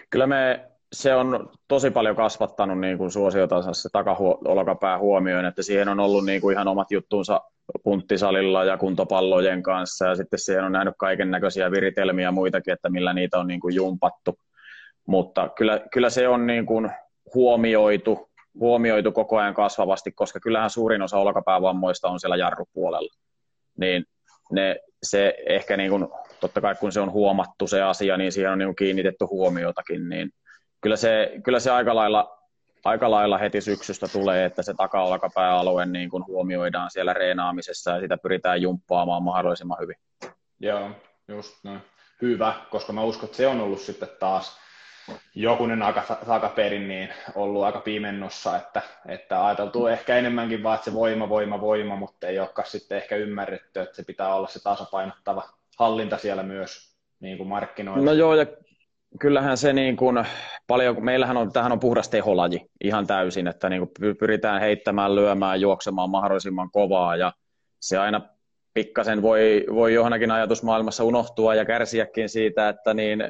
[0.10, 5.90] Kyllä me se on tosi paljon kasvattanut niin kuin suosiotansa se takaolkapää huomioon, että siihen
[5.90, 7.42] on ollut niin kuin ihan omat juttuunsa
[7.84, 12.90] punttisalilla ja kuntopallojen kanssa ja sitten siihen on nähnyt kaiken näköisiä viritelmiä ja muitakin, että
[12.90, 14.38] millä niitä on niin kuin jumpattu.
[15.08, 16.92] Mutta kyllä, kyllä se on niin kuin
[17.36, 23.14] huomioitu, huomioitu koko ajan kasvavasti, koska kyllähän suurin osa olkapäävammoista on siellä jarrupuolella.
[23.78, 24.06] Niin
[24.52, 26.08] ne, se ehkä niin kuin,
[26.40, 30.10] totta kai kun se on huomattu se asia, niin siihen on niin kuin kiinnitetty huomiotakin,
[30.10, 30.30] niin
[30.82, 32.38] kyllä se, kyllä se aika lailla,
[32.86, 38.18] aika lailla heti syksystä tulee, että se taka-olkapääalue niin kuin huomioidaan siellä reenaamisessa ja sitä
[38.18, 39.96] pyritään jumppaamaan mahdollisimman hyvin.
[40.60, 40.92] Joo,
[41.28, 41.82] just näin.
[42.22, 44.62] Hyvä, koska mä uskon, että se on ollut sitten taas
[45.36, 50.94] jokunen aika takaperin niin ollut aika pimennossa, että, että ajateltu ehkä enemmänkin vaan, että se
[50.94, 55.50] voima, voima, voima, mutta ei olekaan sitten ehkä ymmärretty, että se pitää olla se tasapainottava
[55.80, 58.06] hallinta siellä myös niin kuin markkinoilla.
[58.06, 58.46] No joo, ja
[59.20, 60.26] kyllähän se niin kuin,
[60.68, 65.62] paljon, meillähän on, tähän on puhdas teholaji ihan täysin, että niin kuin pyritään heittämään, lyömään,
[65.62, 67.34] juoksemaan mahdollisimman kovaa ja
[67.82, 68.22] se aina
[68.74, 73.24] pikkasen voi, voi johonkin ajatusmaailmassa unohtua ja kärsiäkin siitä, että niin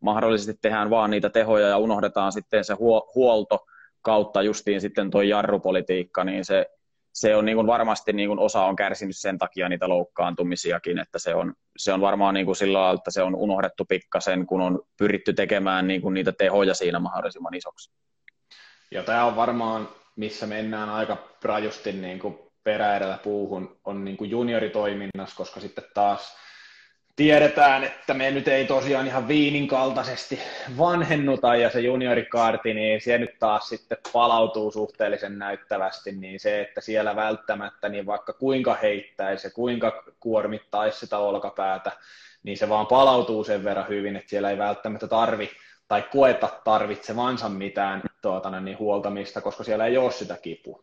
[0.00, 2.74] mahdollisesti tehdään vaan niitä tehoja ja unohdetaan sitten se
[3.14, 3.66] huolto
[4.02, 6.66] kautta justiin sitten tuo jarrupolitiikka, niin se
[7.12, 11.18] se on niin kuin varmasti niin kuin osa on kärsinyt sen takia niitä loukkaantumisiakin, että
[11.18, 14.60] se on, se on varmaan niin kuin sillä lailla, että se on unohdettu pikkasen, kun
[14.60, 17.90] on pyritty tekemään niin kuin niitä tehoja siinä mahdollisimman isoksi.
[18.90, 24.30] Ja tämä on varmaan, missä mennään aika rajusti niin kuin perä puuhun, on niin kuin
[24.30, 26.36] junioritoiminnassa, koska sitten taas
[27.20, 30.38] tiedetään, että me nyt ei tosiaan ihan viinin kaltaisesti
[30.78, 36.80] vanhennuta ja se juniorikaarti, niin se nyt taas sitten palautuu suhteellisen näyttävästi, niin se, että
[36.80, 41.92] siellä välttämättä niin vaikka kuinka heittäisi ja kuinka kuormittaisi sitä olkapäätä,
[42.42, 45.50] niin se vaan palautuu sen verran hyvin, että siellä ei välttämättä tarvi
[45.88, 50.82] tai koeta tarvitsevansa mitään tuota, niin huoltamista, koska siellä ei ole sitä kipua.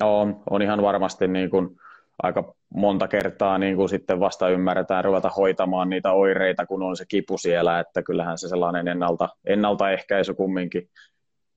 [0.00, 1.80] On, on ihan varmasti niin kuin
[2.22, 7.04] aika monta kertaa niin kuin sitten vasta ymmärretään ruveta hoitamaan niitä oireita, kun on se
[7.08, 10.88] kipu siellä, että kyllähän se sellainen ennalta, ennaltaehkäisy kumminkin,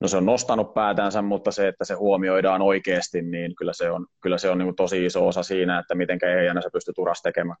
[0.00, 4.06] no se on nostanut päätänsä, mutta se, että se huomioidaan oikeasti, niin kyllä se on,
[4.20, 7.22] kyllä se on niin kuin tosi iso osa siinä, että miten ehjänä se pystyy turas
[7.22, 7.58] tekemään.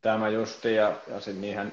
[0.00, 1.72] Tämä justi, ja, ja sen niinhän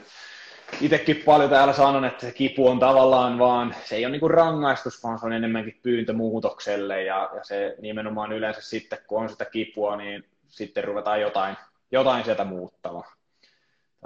[0.81, 5.03] itsekin paljon täällä sanon, että se kipu on tavallaan vaan, se ei ole niin rangaistus,
[5.03, 9.45] vaan se on enemmänkin pyyntö muutokselle, ja, ja se nimenomaan yleensä sitten, kun on sitä
[9.45, 10.25] kipua, niin
[10.57, 11.55] sitten ruvetaan jotain,
[11.91, 13.11] jotain sieltä muuttamaan.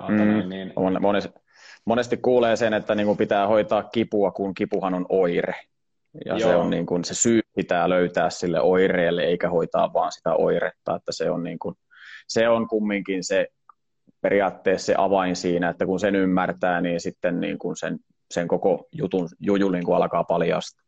[0.09, 0.73] Mm, niin.
[0.75, 1.29] On, monessa,
[1.85, 5.55] monesti kuulee sen, että niin kuin pitää hoitaa kipua, kun kipuhan on oire.
[6.25, 6.49] Ja Joo.
[6.49, 10.95] se, on niin kuin, se syy pitää löytää sille oireelle, eikä hoitaa vaan sitä oiretta,
[10.95, 11.75] että se on, niin kuin,
[12.27, 13.47] se on kumminkin se
[14.21, 17.99] periaatteessa se avain siinä, että kun sen ymmärtää, niin sitten niin kuin sen,
[18.31, 20.85] sen koko jutun, juju niin kuin alkaa paljastaa.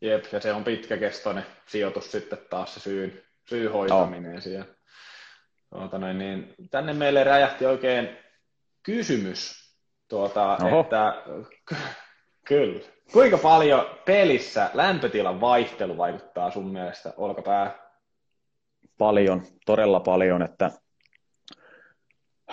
[0.00, 4.40] Jep, ja se on pitkäkestoinen sijoitus sitten taas se syyn, syy hoitaminen no.
[4.40, 4.66] siellä.
[5.72, 8.08] Tuota noin, niin tänne meille räjähti oikein
[8.82, 9.72] kysymys,
[10.08, 11.22] tuota, että
[12.48, 12.80] kyllä,
[13.12, 17.74] kuinka paljon pelissä lämpötilan vaihtelu vaikuttaa sun mielestä olkapää?
[18.98, 20.70] Paljon, todella paljon, että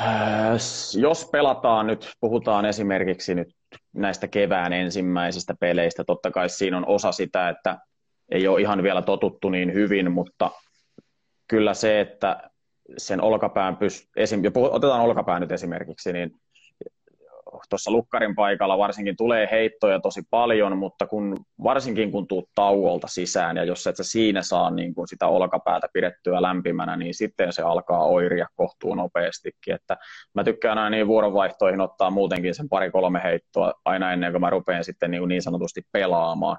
[0.02, 0.54] äh,
[1.00, 3.50] jos pelataan nyt, puhutaan esimerkiksi nyt
[3.94, 7.78] näistä kevään ensimmäisistä peleistä, totta kai siinä on osa sitä, että
[8.32, 10.52] ei ole ihan vielä totuttu niin hyvin, mutta
[11.48, 12.49] kyllä se, että
[12.98, 16.32] sen olkapään pyst- esim- otetaan olkapää nyt esimerkiksi, niin
[17.70, 23.58] tuossa lukkarin paikalla varsinkin tulee heittoja tosi paljon, mutta kun, varsinkin kun tuut tauolta sisään
[23.58, 27.62] ja jos et sä siinä saa niin kun sitä olkapäätä pidettyä lämpimänä, niin sitten se
[27.62, 29.76] alkaa oiria kohtuun nopeastikin.
[29.76, 29.98] Että
[30.34, 34.84] mä tykkään aina niin vuoronvaihtoihin ottaa muutenkin sen pari-kolme heittoa aina ennen kuin mä rupean
[34.84, 36.58] sitten niin, niin sanotusti pelaamaan.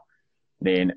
[0.64, 0.92] Niin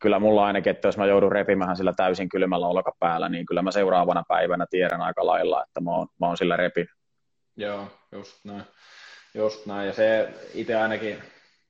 [0.00, 3.70] kyllä mulla ainakin, että jos mä joudun repimään sillä täysin kylmällä olkapäällä, niin kyllä mä
[3.70, 6.86] seuraavana päivänä tiedän aika lailla, että mä oon, mä oon sillä repi.
[7.56, 8.62] Joo, just näin.
[9.34, 9.86] Just näin.
[9.86, 11.22] Ja se itse ainakin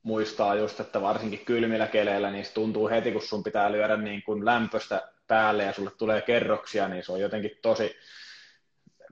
[0.03, 4.23] muistaa just, että varsinkin kylmillä keleillä, niin se tuntuu heti, kun sun pitää lyödä niin
[4.23, 7.97] kuin lämpöstä päälle ja sulle tulee kerroksia, niin se on jotenkin tosi,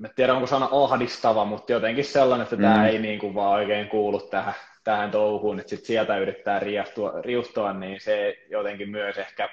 [0.05, 2.62] en tiedä onko sana ahdistava, mutta jotenkin sellainen, että mm.
[2.62, 4.55] tämä ei niin kuin vaan oikein kuulu tähän,
[4.90, 9.48] tähän touhuun, että sit sieltä yrittää riuhtua, riuhtua, niin se jotenkin myös ehkä,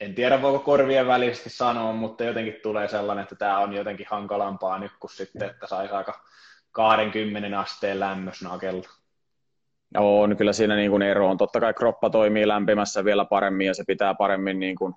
[0.00, 4.78] en tiedä voiko korvien välisesti sanoa, mutta jotenkin tulee sellainen, että tämä on jotenkin hankalampaa
[4.78, 6.20] nyt kuin sitten, että saisi aika
[6.72, 8.88] 20 asteen lämmösnakella.
[9.96, 11.36] On, kyllä siinä niin kuin ero on.
[11.36, 14.94] Totta kai kroppa toimii lämpimässä vielä paremmin ja se pitää paremmin niin kuin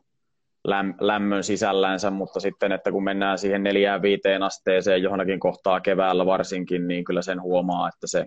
[1.00, 6.88] lämmön sisällänsä, mutta sitten, että kun mennään siihen neljään viiteen asteeseen johonkin kohtaa keväällä varsinkin,
[6.88, 8.26] niin kyllä sen huomaa, että se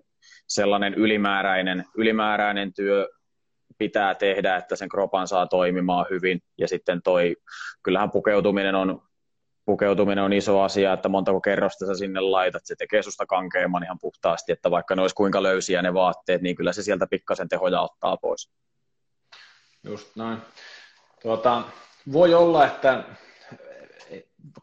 [0.50, 3.08] sellainen ylimääräinen, ylimääräinen työ
[3.78, 6.42] pitää tehdä, että sen kropan saa toimimaan hyvin.
[6.58, 7.36] Ja sitten toi,
[7.82, 9.02] kyllähän pukeutuminen on,
[9.64, 13.98] pukeutuminen on iso asia, että montako kerrosta sä sinne laitat, se tekee susta kankeamman ihan
[14.00, 17.80] puhtaasti, että vaikka ne olisi kuinka löysiä ne vaatteet, niin kyllä se sieltä pikkasen tehoja
[17.80, 18.50] ottaa pois.
[19.84, 20.38] Just näin.
[21.22, 21.62] Tuota,
[22.12, 23.04] voi olla, että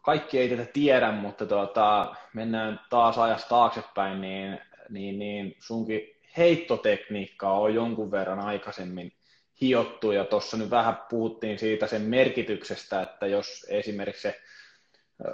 [0.02, 6.00] kaikki ei tätä tiedä, mutta tuota, mennään taas ajasta taaksepäin, niin niin, niin sunkin
[6.36, 9.12] heittotekniikkaa on jonkun verran aikaisemmin
[9.60, 14.40] hiottu, ja tuossa nyt vähän puhuttiin siitä sen merkityksestä, että jos esimerkiksi se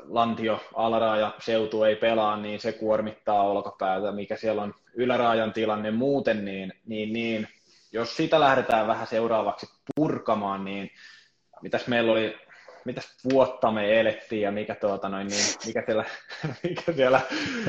[0.05, 6.45] lantio, alaraaja, seutu ei pelaa, niin se kuormittaa olkapäätä, mikä siellä on yläraajan tilanne muuten,
[6.45, 7.49] niin, niin, niin
[7.93, 10.91] jos sitä lähdetään vähän seuraavaksi purkamaan, niin
[11.63, 12.37] mitäs meillä oli
[12.85, 16.05] mitäs vuotta me elettiin ja mikä, tuota noin, niin, mikä, siellä,
[16.63, 17.21] mikä, siellä,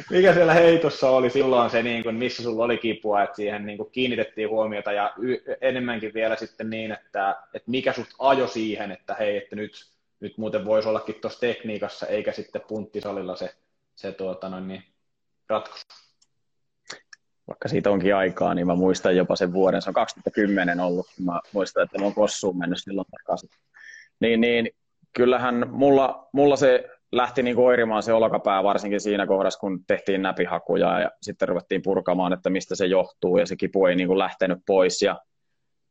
[0.10, 3.78] mikä siellä heitossa oli silloin se, niin kuin, missä sulla oli kipua, että siihen niin
[3.78, 8.92] kuin, kiinnitettiin huomiota ja y- enemmänkin vielä sitten niin, että, että mikä sut ajo siihen,
[8.92, 9.86] että hei, että nyt,
[10.20, 13.56] nyt muuten voisi ollakin tuossa tekniikassa eikä sitten punttisalilla se,
[13.96, 14.84] se tuota noin, niin,
[15.50, 15.86] ratkaisu.
[17.48, 21.40] Vaikka siitä onkin aikaa, niin mä muistan jopa sen vuoden, se on 2010 ollut, mä
[21.52, 23.50] muistan, että mä oon Kossuun mennyt silloin takaisin.
[24.20, 24.70] Niin, niin
[25.16, 31.00] kyllähän mulla, mulla se lähti niin oirimaan se olkapää varsinkin siinä kohdassa, kun tehtiin näpihakuja
[31.00, 34.60] ja sitten ruvettiin purkamaan, että mistä se johtuu ja se kipu ei niin kuin lähtenyt
[34.68, 35.02] pois.
[35.02, 35.20] Ja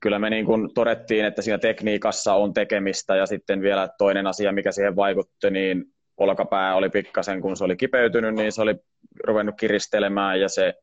[0.00, 4.52] kyllä me niin kuin todettiin, että siinä tekniikassa on tekemistä ja sitten vielä toinen asia,
[4.52, 5.84] mikä siihen vaikutti, niin
[6.16, 8.74] olkapää oli pikkasen, kun se oli kipeytynyt, niin se oli
[9.24, 10.74] ruvennut kiristelemään ja se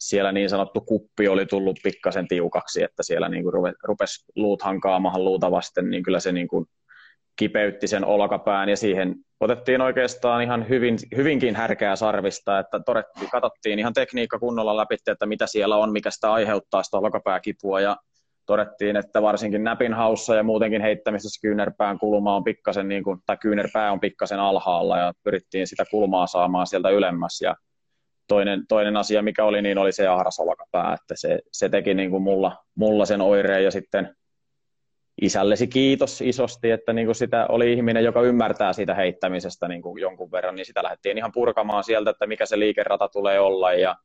[0.00, 5.24] siellä niin sanottu kuppi oli tullut pikkasen tiukaksi, että siellä niin kuin rupesi luut hankaamaan
[5.24, 6.66] luuta vasten, niin kyllä se niin kuin
[7.36, 13.78] kipeytti sen olkapään ja siihen otettiin oikeastaan ihan hyvin, hyvinkin härkää sarvista, että todettiin, katsottiin
[13.78, 17.96] ihan tekniikka kunnolla läpi, että mitä siellä on, mikä sitä aiheuttaa sitä olkapääkipua ja
[18.46, 23.36] todettiin, että varsinkin näpin haussa ja muutenkin heittämisessä kyynärpään kulma on pikkasen, niin kuin, tai
[23.36, 27.56] kyynärpää on pikkasen alhaalla ja pyrittiin sitä kulmaa saamaan sieltä ylemmäs ja
[28.28, 32.10] toinen, toinen asia, mikä oli, niin oli se ahras olkapää, että se, se teki niin
[32.10, 34.16] kuin mulla, mulla sen oireen ja sitten
[35.22, 40.00] isällesi kiitos isosti, että niin kuin sitä oli ihminen, joka ymmärtää siitä heittämisestä niin kuin
[40.00, 43.72] jonkun verran, niin sitä lähdettiin ihan purkamaan sieltä, että mikä se liikerata tulee olla.
[43.72, 43.96] Ja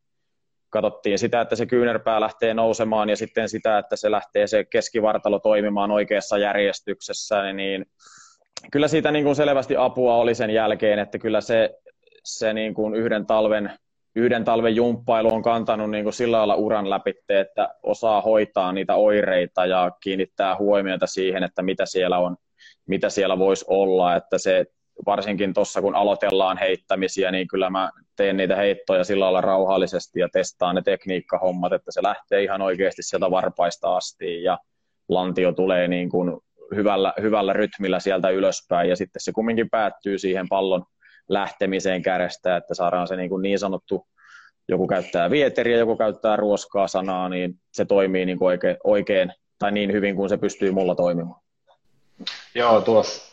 [0.69, 5.39] katsottiin sitä, että se kyynärpää lähtee nousemaan ja sitten sitä, että se lähtee se keskivartalo
[5.39, 7.85] toimimaan oikeassa järjestyksessä, niin
[8.71, 11.69] kyllä siitä niin kuin selvästi apua oli sen jälkeen, että kyllä se,
[12.23, 13.71] se niin kuin yhden talven
[14.15, 18.95] yhden talven jumppailu on kantanut niin kuin sillä lailla uran läpi, että osaa hoitaa niitä
[18.95, 22.37] oireita ja kiinnittää huomiota siihen, että mitä siellä on,
[22.87, 24.65] mitä siellä voisi olla, että se
[25.05, 30.29] varsinkin tuossa kun aloitellaan heittämisiä, niin kyllä mä teen niitä heittoja sillä lailla rauhallisesti ja
[30.33, 34.57] testaan ne tekniikkahommat, että se lähtee ihan oikeasti sieltä varpaista asti ja
[35.09, 36.37] lantio tulee niin kuin
[36.75, 38.89] hyvällä, hyvällä rytmillä sieltä ylöspäin.
[38.89, 40.85] Ja sitten se kumminkin päättyy siihen pallon
[41.29, 44.07] lähtemiseen kädestä, että saadaan se niin, kuin niin sanottu,
[44.67, 49.71] joku käyttää vieteriä, joku käyttää ruoskaa sanaa, niin se toimii niin kuin oikein, oikein tai
[49.71, 51.41] niin hyvin kuin se pystyy mulla toimimaan.
[52.55, 53.31] Joo, tuossa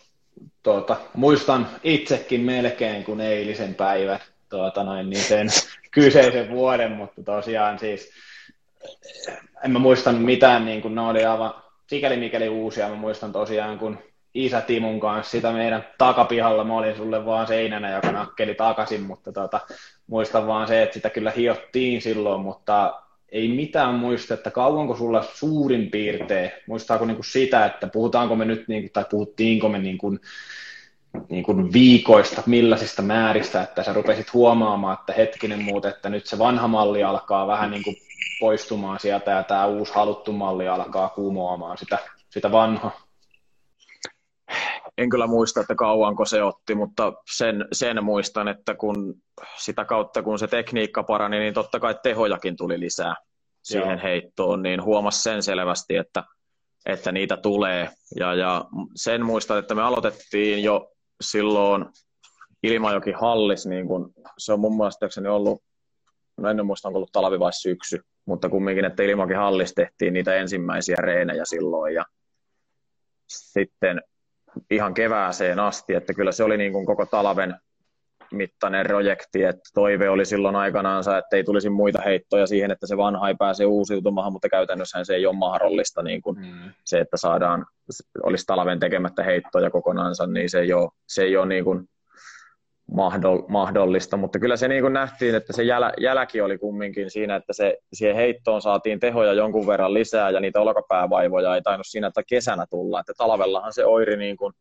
[0.62, 4.20] tuota, muistan itsekin melkein kuin eilisen päivän
[4.51, 5.49] tuota noin, niin sen
[5.91, 8.11] kyseisen vuoden, mutta tosiaan siis
[9.64, 11.55] en mä muista mitään, niin kuin ne oli aivan
[11.86, 12.89] sikäli mikäli uusia.
[12.89, 13.99] Mä muistan tosiaan, kun
[14.35, 19.33] isä Timun kanssa sitä meidän takapihalla, mä olin sulle vaan seinänä, joka nakkeli takaisin, mutta
[19.33, 19.61] tota,
[20.07, 23.03] muistan vaan se, että sitä kyllä hiottiin silloin, mutta
[23.33, 28.45] ei mitään muista, että kauanko sulla suurin piirtein, muistaako niin kuin sitä, että puhutaanko me
[28.45, 30.20] nyt, niin kuin, tai puhuttiinko me niin kuin,
[31.29, 36.39] niin kuin viikoista, millaisista määristä, että sä rupesit huomaamaan, että hetkinen muuten, että nyt se
[36.39, 37.97] vanha malli alkaa vähän niin kuin
[38.41, 41.99] poistumaan sieltä ja tämä uusi haluttu malli alkaa kumoamaan sitä,
[42.31, 43.08] sitä vanhaa.
[44.99, 49.15] En kyllä muista, että kauanko se otti, mutta sen, sen muistan, että kun
[49.59, 53.15] sitä kautta kun se tekniikka parani, niin totta kai tehojakin tuli lisää
[53.63, 54.01] siihen Joo.
[54.03, 56.25] heittoon, niin huomasi sen selvästi, että,
[56.87, 57.91] että niitä tulee.
[58.17, 58.65] Ja, ja
[58.97, 61.87] sen muistan, että me aloitettiin jo silloin
[62.63, 65.63] Ilmajoki hallis, niin kun, se on mun mielestäni ollut,
[66.37, 70.35] no en muista, onko ollut talvi vai syksy, mutta kumminkin, että Ilmajoki hallis tehtiin niitä
[70.35, 72.05] ensimmäisiä reenejä silloin ja
[73.27, 74.03] sitten
[74.71, 77.55] ihan kevääseen asti, että kyllä se oli niin kuin koko talven
[78.31, 82.97] mittainen projekti, että toive oli silloin aikanaansa, että ei tulisi muita heittoja siihen, että se
[82.97, 86.73] vanha ei pääse uusiutumaan, mutta käytännössä se ei ole mahdollista niin kuin mm.
[86.85, 87.67] se, että saadaan,
[88.23, 91.89] olisi talven tekemättä heittoja kokonaansa, niin se ei ole, se ei ole niin kuin
[93.49, 97.53] mahdollista, mutta kyllä se niin kuin nähtiin, että se jäl, jälki oli kumminkin siinä, että
[97.53, 102.22] se, siihen heittoon saatiin tehoja jonkun verran lisää ja niitä olkapäävaivoja ei tainnut siinä että
[102.22, 104.53] kesänä tulla, että talvellahan se oiri niin kuin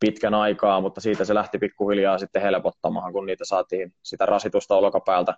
[0.00, 5.34] pitkän aikaa, mutta siitä se lähti pikkuhiljaa sitten helpottamaan, kun niitä saatiin sitä rasitusta olkapäältä,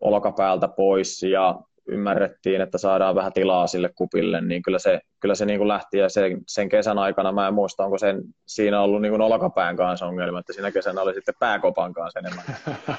[0.00, 1.22] olkapäältä pois.
[1.22, 5.68] Ja ymmärrettiin, että saadaan vähän tilaa sille kupille, niin kyllä se, kyllä se niin kuin
[5.68, 9.22] lähti ja sen, sen, kesän aikana, mä en muista, onko sen, siinä ollut niin kuin
[9.22, 12.44] olkapään kanssa ongelma, että siinä kesänä oli sitten pääkopan kanssa enemmän.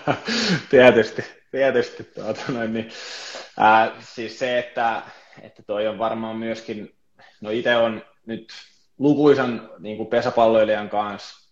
[0.70, 2.04] tietysti, tietysti.
[2.04, 2.90] Tuota, noin, niin,
[3.60, 5.02] ää, siis se, että,
[5.42, 6.96] että toi on varmaan myöskin,
[7.42, 8.48] no itse on nyt
[9.00, 11.44] lukuisan niin kuin pesäpalloilijan kanssa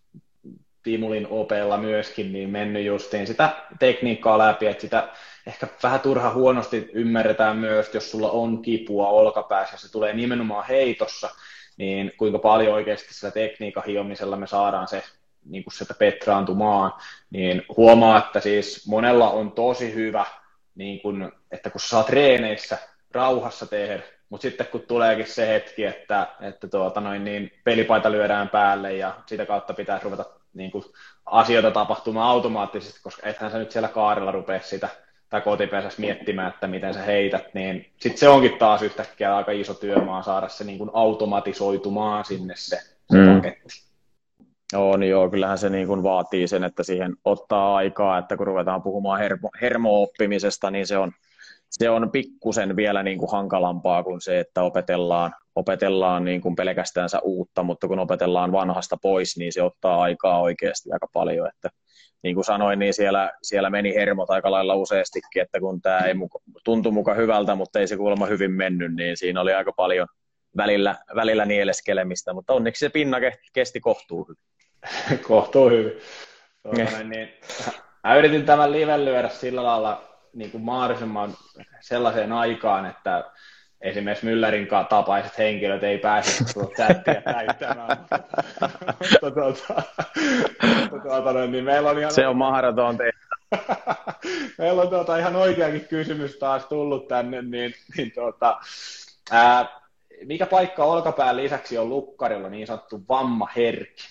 [0.83, 5.07] Timulin opella myöskin, niin mennyt justiin sitä tekniikkaa läpi, että sitä
[5.47, 11.29] ehkä vähän turha huonosti ymmärretään myös, jos sulla on kipua olkapäässä, se tulee nimenomaan heitossa,
[11.77, 15.03] niin kuinka paljon oikeasti sillä tekniikan hiomisella me saadaan se
[15.45, 16.93] niin kuin sieltä petraantumaan,
[17.29, 20.25] niin huomaa, että siis monella on tosi hyvä,
[20.75, 22.77] niin kuin, että kun sä saat treeneissä
[23.11, 28.49] rauhassa tehdä, mutta sitten kun tuleekin se hetki, että, että tuota noin, niin pelipaita lyödään
[28.49, 30.83] päälle ja sitä kautta pitää ruveta niin kuin,
[31.25, 34.89] asioita tapahtumaan automaattisesti, koska ethän sä nyt siellä kaarella rupea sitä
[35.31, 39.73] tai kotipesässä miettimään, että miten sä heität, niin sitten se onkin taas yhtäkkiä aika iso
[39.73, 42.79] työmaa saada se niin kuin automatisoitumaan sinne se,
[43.11, 43.35] se mm.
[43.35, 43.69] paketti.
[44.73, 48.47] Joo, niin joo, kyllähän se niin kuin vaatii sen, että siihen ottaa aikaa, että kun
[48.47, 51.11] ruvetaan puhumaan hermo, hermo-oppimisesta, niin se on,
[51.69, 57.19] se on pikkusen vielä niin kuin hankalampaa kuin se, että opetellaan, opetellaan niin kuin pelkästänsä
[57.19, 61.69] uutta, mutta kun opetellaan vanhasta pois, niin se ottaa aikaa oikeasti aika paljon, että
[62.23, 66.13] niin kuin sanoin, niin siellä, siellä meni hermot aika lailla useastikin, että kun tämä ei
[66.13, 70.07] muka, tuntui muka hyvältä, mutta ei se kuulemma hyvin mennyt, niin siinä oli aika paljon
[70.57, 73.17] välillä, välillä nieleskelemistä, mutta onneksi se pinna
[73.53, 75.23] kesti kohtuu hyvin.
[75.27, 75.93] kohtuu hyvin.
[76.63, 77.29] Tuollainen, niin,
[78.03, 81.33] mä yritin tämän liven lyödä sillä lailla niin kuin mahdollisimman
[81.79, 83.31] sellaiseen aikaan, että
[83.81, 86.43] esimerkiksi Müllerin tapaiset henkilöt ei pääse
[86.75, 87.97] chattia täyttämään.
[88.99, 89.83] mutta, tuota,
[91.01, 92.13] tuota, niin meillä on ihan...
[92.13, 92.97] Se on mahdoton
[94.57, 98.59] meillä on tuota ihan oikeakin kysymys taas tullut tänne, niin, niin tuota,
[99.31, 99.81] ää,
[100.25, 104.03] mikä paikka olkapään lisäksi on lukkarilla niin sanottu vammaherkki?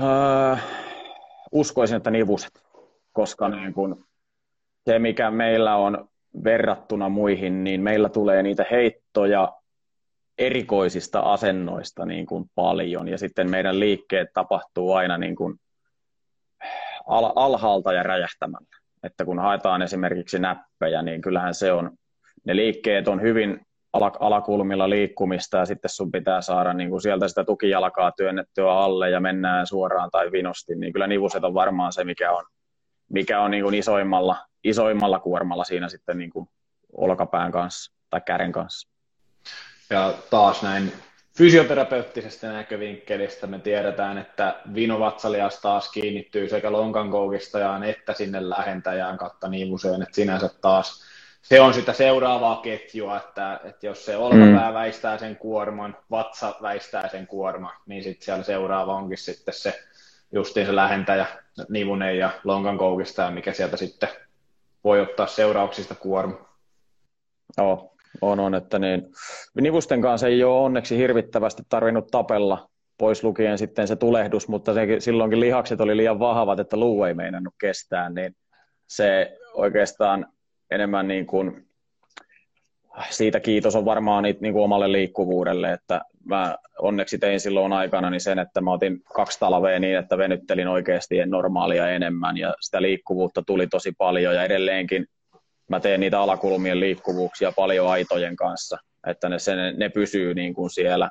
[0.00, 0.58] Uh,
[1.52, 2.64] uskoisin, että nivuset,
[3.12, 4.06] koska niin kun
[4.86, 6.08] se, mikä meillä on
[6.44, 9.52] verrattuna muihin, niin meillä tulee niitä heittoja
[10.38, 15.54] erikoisista asennoista niin kuin paljon, ja sitten meidän liikkeet tapahtuu aina niin kuin,
[17.06, 18.68] al- alhaalta ja räjähtämällä.
[19.02, 21.90] Että kun haetaan esimerkiksi näppejä, niin kyllähän se on,
[22.44, 23.60] ne liikkeet on hyvin
[24.20, 29.20] alakulmilla liikkumista ja sitten sun pitää saada niin kuin sieltä sitä tukijalkaa työnnettyä alle ja
[29.20, 32.44] mennään suoraan tai vinosti, niin kyllä nivuset on varmaan se, mikä on,
[33.08, 36.48] mikä on niin kuin isoimmalla, isoimmalla kuormalla siinä sitten niin kuin
[36.92, 38.88] olkapään kanssa tai käden kanssa.
[39.90, 40.92] Ja taas näin
[41.38, 49.48] fysioterapeuttisesta näkövinkkelistä me tiedetään, että vinovatsalias taas kiinnittyy sekä lonkan koukistajaan että sinne lähentäjään kautta
[49.48, 51.04] nivuseen, että sinänsä taas
[51.44, 54.74] se on sitä seuraavaa ketjua, että, että jos se olkapää mm.
[54.74, 59.82] väistää sen kuorman, vatsa väistää sen kuorman, niin sitten siellä seuraava onkin sitten se
[60.32, 61.26] justiin se lähentäjä,
[61.68, 64.08] nivunen ja lonkan koukistaja, mikä sieltä sitten
[64.84, 66.48] voi ottaa seurauksista kuorma.
[67.58, 69.02] Joo, on, on, että niin,
[69.60, 74.86] nivusten kanssa ei ole onneksi hirvittävästi tarvinnut tapella, pois lukien sitten se tulehdus, mutta se,
[74.98, 78.36] silloinkin lihakset oli liian vahvat, että luu ei meinannut kestää, niin
[78.86, 80.26] se oikeastaan
[80.70, 81.68] enemmän niin kuin,
[83.10, 88.20] siitä kiitos on varmaan niin kuin omalle liikkuvuudelle, että mä onneksi tein silloin aikana niin
[88.20, 93.42] sen, että mä otin kaksi talvea niin, että venyttelin oikeasti normaalia enemmän ja sitä liikkuvuutta
[93.46, 95.06] tuli tosi paljon ja edelleenkin
[95.68, 100.70] mä teen niitä alakulmien liikkuvuuksia paljon aitojen kanssa, että ne, se, ne pysyy niin kuin
[100.70, 101.10] siellä,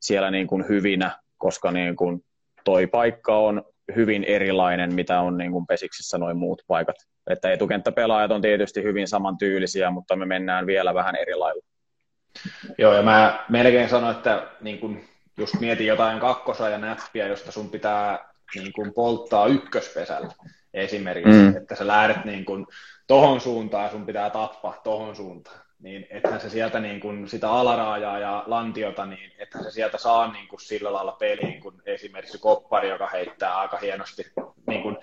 [0.00, 2.20] siellä niin kuin hyvinä, koska niin kuin
[2.64, 3.62] toi paikka on
[3.96, 6.96] hyvin erilainen, mitä on niin kuin Pesiksissä noin muut paikat.
[7.30, 11.64] Että etukenttäpelaajat on tietysti hyvin samantyylisiä, mutta me mennään vielä vähän eri lailla.
[12.78, 15.00] Joo, ja mä melkein sanoin, että niin kun
[15.36, 20.32] just mietin jotain kakkosa ja näppiä, josta sun pitää niin kun polttaa ykköspesällä
[20.74, 21.56] esimerkiksi, mm.
[21.56, 22.66] että sä lähdet niin kun
[23.06, 27.50] tohon suuntaan ja sun pitää tappaa tohon suuntaan niin että se sieltä niin kuin sitä
[27.50, 32.38] alaraajaa ja lantiota, niin että se sieltä saa niin kuin sillä lailla peliin, kun esimerkiksi
[32.38, 34.32] koppari, joka heittää aika hienosti
[34.66, 34.96] niin kuin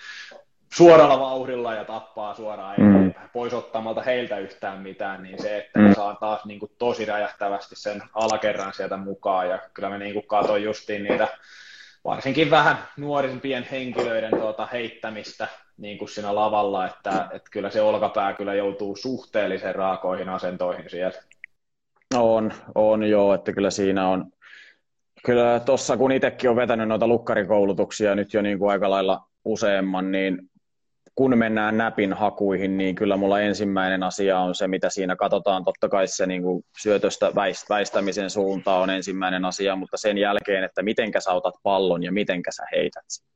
[0.74, 3.13] suoralla vauhdilla ja tappaa suoraan mm.
[3.34, 5.95] pois ottamalta heiltä yhtään mitään, niin se, että mm.
[5.95, 10.28] saa taas niin kuin tosi räjähtävästi sen alakerran sieltä mukaan, ja kyllä me niin kuin
[10.28, 11.28] katsoin justiin niitä
[12.03, 15.47] varsinkin vähän nuorimpien henkilöiden tuota heittämistä
[15.78, 21.22] niin kuin siinä lavalla, että, että kyllä se olkapää kyllä joutuu suhteellisen raakoihin asentoihin siellä.
[22.15, 24.26] On, on joo, että kyllä siinä on,
[25.26, 30.11] kyllä tuossa kun itsekin on vetänyt noita lukkarikoulutuksia nyt jo niin kuin aika lailla useamman,
[30.11, 30.51] niin
[31.22, 35.63] kun mennään näpin hakuihin, niin kyllä mulla ensimmäinen asia on se, mitä siinä katsotaan.
[35.63, 37.32] Totta kai se niin kuin syötöstä
[37.69, 42.51] väistämisen suunta on ensimmäinen asia, mutta sen jälkeen, että mitenkä sä otat pallon ja mitenkä
[42.51, 43.28] sä heität sen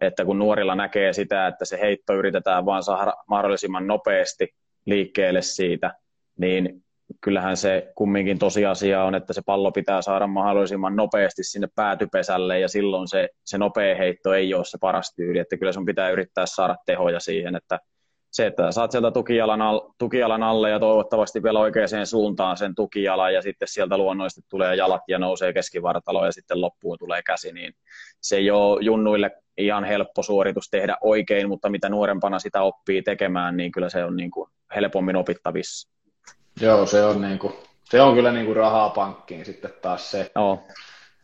[0.00, 4.48] että kun nuorilla näkee sitä, että se heitto yritetään vaan saada mahdollisimman nopeasti
[4.86, 5.94] liikkeelle siitä,
[6.38, 6.83] niin
[7.20, 12.68] kyllähän se kumminkin tosiasia on, että se pallo pitää saada mahdollisimman nopeasti sinne päätypesälle ja
[12.68, 16.46] silloin se, se nopea heitto ei ole se paras tyyli, että kyllä sun pitää yrittää
[16.46, 17.78] saada tehoja siihen, että
[18.34, 23.34] se, että saat sieltä tukijalan, al, tukijalan alle ja toivottavasti vielä oikeaan suuntaan sen tukijalan
[23.34, 27.72] ja sitten sieltä luonnollisesti tulee jalat ja nousee keskivartalo ja sitten loppuun tulee käsi, niin
[28.20, 33.56] se ei ole junnuille ihan helppo suoritus tehdä oikein, mutta mitä nuorempana sitä oppii tekemään,
[33.56, 35.93] niin kyllä se on niin kuin helpommin opittavissa.
[36.60, 37.52] Joo, se on, niin kuin,
[37.84, 40.30] se on kyllä niin kuin rahaa pankkiin sitten taas se.
[40.34, 40.66] Joo.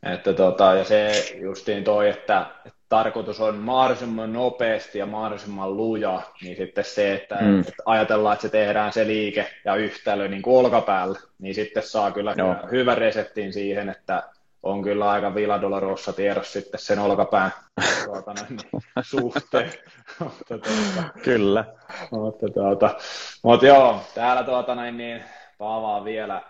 [0.03, 6.23] Että tota, ja se justiin toi, että, että tarkoitus on mahdollisimman nopeasti ja mahdollisimman luja,
[6.43, 7.61] niin sitten se, että, mm.
[7.61, 12.11] että ajatellaan, että se tehdään se liike ja yhtälö niin kuin olkapäällä, niin sitten saa
[12.11, 12.57] kyllä Joo.
[12.71, 14.23] hyvän reseptin siihen, että
[14.63, 17.51] on kyllä aika Villa Dolorosa tiedossa sitten sen olkapään
[18.05, 18.61] tuota, niin,
[19.03, 19.73] suhteen.
[20.19, 21.65] mutta, tuota, kyllä.
[22.11, 22.97] Mutta, tuota,
[23.43, 25.23] mutta joo, täällä tuota, näin, niin,
[25.59, 26.43] Paavaa vielä,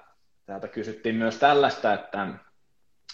[0.46, 2.26] täältä kysyttiin myös tällaista, että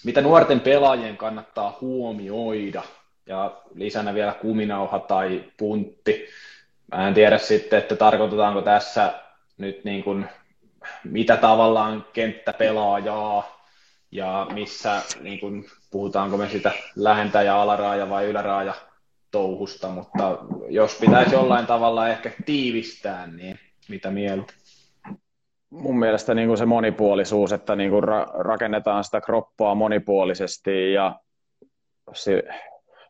[0.04, 2.82] mitä nuorten pelaajien kannattaa huomioida,
[3.26, 6.26] ja lisänä vielä kuminauha tai puntti.
[6.94, 9.12] Mä en tiedä sitten, että tarkoitetaanko tässä
[9.58, 10.28] nyt niin kuin,
[11.04, 13.55] mitä tavallaan kenttäpelaajaa
[14.12, 18.74] ja missä niin kuin, puhutaanko me sitä lähentäjä, alaraaja vai yläraaja
[19.30, 20.38] touhusta, mutta
[20.68, 24.52] jos pitäisi jollain tavalla ehkä tiivistää, niin mitä mieltä?
[25.70, 31.20] Mun mielestä niin kuin se monipuolisuus, että niin kuin ra- rakennetaan sitä kroppaa monipuolisesti ja
[32.12, 32.42] se,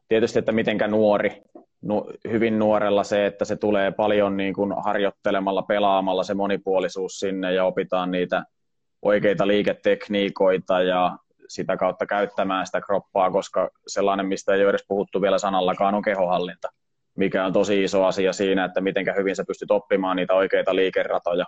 [0.08, 1.42] tietysti, että mitenkä nuori,
[1.82, 7.52] nu, hyvin nuorella se, että se tulee paljon niin kuin harjoittelemalla, pelaamalla se monipuolisuus sinne
[7.52, 8.44] ja opitaan niitä
[9.02, 11.18] oikeita liiketekniikoita ja
[11.48, 16.02] sitä kautta käyttämään sitä kroppaa, koska sellainen, mistä ei ole edes puhuttu vielä sanallakaan, on
[16.02, 16.68] kehohallinta,
[17.16, 21.44] mikä on tosi iso asia siinä, että miten hyvin sä pystyt oppimaan niitä oikeita liikeratoja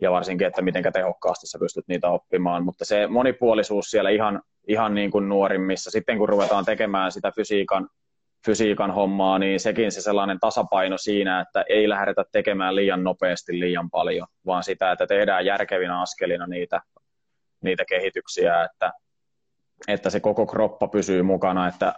[0.00, 2.64] ja varsinkin, että miten tehokkaasti sä pystyt niitä oppimaan.
[2.64, 7.88] Mutta se monipuolisuus siellä ihan, ihan niin kuin nuorimmissa, sitten kun ruvetaan tekemään sitä fysiikan
[8.46, 13.90] fysiikan hommaa, niin sekin se sellainen tasapaino siinä, että ei lähdetä tekemään liian nopeasti liian
[13.90, 16.80] paljon, vaan sitä, että tehdään järkevinä askelina niitä,
[17.64, 18.92] niitä kehityksiä, että,
[19.88, 21.94] että se koko kroppa pysyy mukana, että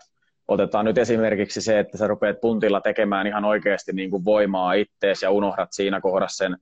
[0.48, 5.22] otetaan nyt esimerkiksi se, että sä rupeat puntilla tekemään ihan oikeasti niin kuin voimaa ittees
[5.22, 6.56] ja unohdat siinä kohdassa sen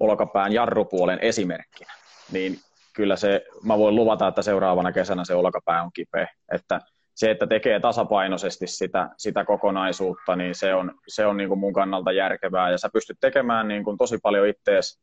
[0.00, 1.92] olkapään jarrupuolen esimerkkinä,
[2.32, 2.58] niin
[2.92, 6.28] kyllä se, mä voin luvata, että seuraavana kesänä se olkapää on kipeä.
[6.52, 6.80] Että
[7.14, 11.72] se, että tekee tasapainoisesti sitä, sitä kokonaisuutta, niin se on, se on niin kuin mun
[11.72, 12.70] kannalta järkevää.
[12.70, 15.00] Ja sä pystyt tekemään niin kuin tosi paljon ittees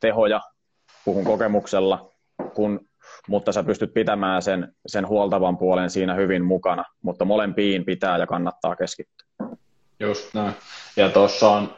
[0.00, 0.40] tehoja,
[1.04, 2.10] puhun kokemuksella,
[2.54, 2.80] kun,
[3.28, 6.84] mutta sä pystyt pitämään sen, sen huoltavan puolen siinä hyvin mukana.
[7.02, 9.28] Mutta molempiin pitää ja kannattaa keskittyä.
[10.00, 10.54] Just näin.
[10.96, 11.74] Ja tuossa on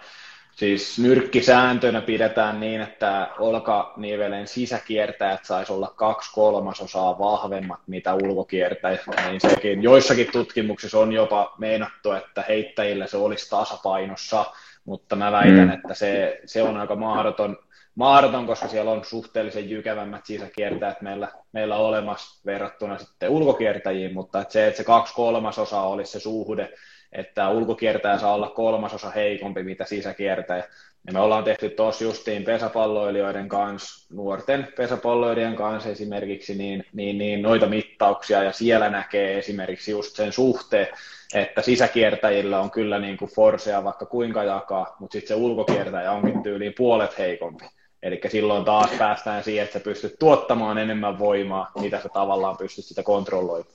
[0.52, 9.00] Siis nyrkkisääntönä pidetään niin, että olkanivelen sisäkiertäjät saisi olla kaksi kolmasosaa vahvemmat, mitä ulkokiertäjät.
[9.28, 14.44] Niin sekin joissakin tutkimuksissa on jopa meinattu, että heittäjillä se olisi tasapainossa,
[14.84, 15.72] mutta mä väitän, mm.
[15.72, 17.56] että se, se on aika mahdoton,
[17.94, 24.52] mahdoton, koska siellä on suhteellisen jykevämmät sisäkiertäjät meillä, meillä olemassa verrattuna sitten ulkokiertäjiin, mutta että
[24.52, 26.72] se, että se kaksi kolmasosaa olisi se suhde,
[27.12, 30.64] että ulkokiertäjä saa olla kolmasosa heikompi, mitä sisäkiertäjä.
[31.06, 37.42] Ja me ollaan tehty tuossa justiin pesäpalloilijoiden kanssa, nuorten pesäpalloilijoiden kanssa esimerkiksi, niin, niin, niin
[37.42, 40.88] noita mittauksia, ja siellä näkee esimerkiksi just sen suhteen,
[41.34, 46.42] että sisäkiertäjillä on kyllä niin kuin forsea vaikka kuinka jakaa, mutta sitten se ulkokiertäjä onkin
[46.42, 47.64] tyyliin puolet heikompi.
[48.02, 52.84] Eli silloin taas päästään siihen, että sä pystyt tuottamaan enemmän voimaa, mitä sä tavallaan pystyt
[52.84, 53.74] sitä kontrolloimaan.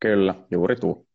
[0.00, 1.05] Kyllä, juuri tuo.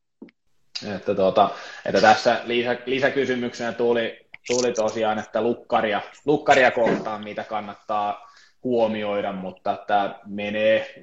[0.95, 1.49] Että, tuota,
[1.85, 8.31] että tässä lisä, lisäkysymyksenä tuli, tuli tosiaan, että lukkaria, lukkaria kohtaan, mitä kannattaa
[8.63, 11.01] huomioida, mutta tämä menee,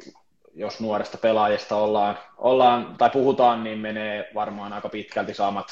[0.55, 5.67] jos nuoresta pelaajista ollaan, ollaan, tai puhutaan, niin menee varmaan aika pitkälti samat,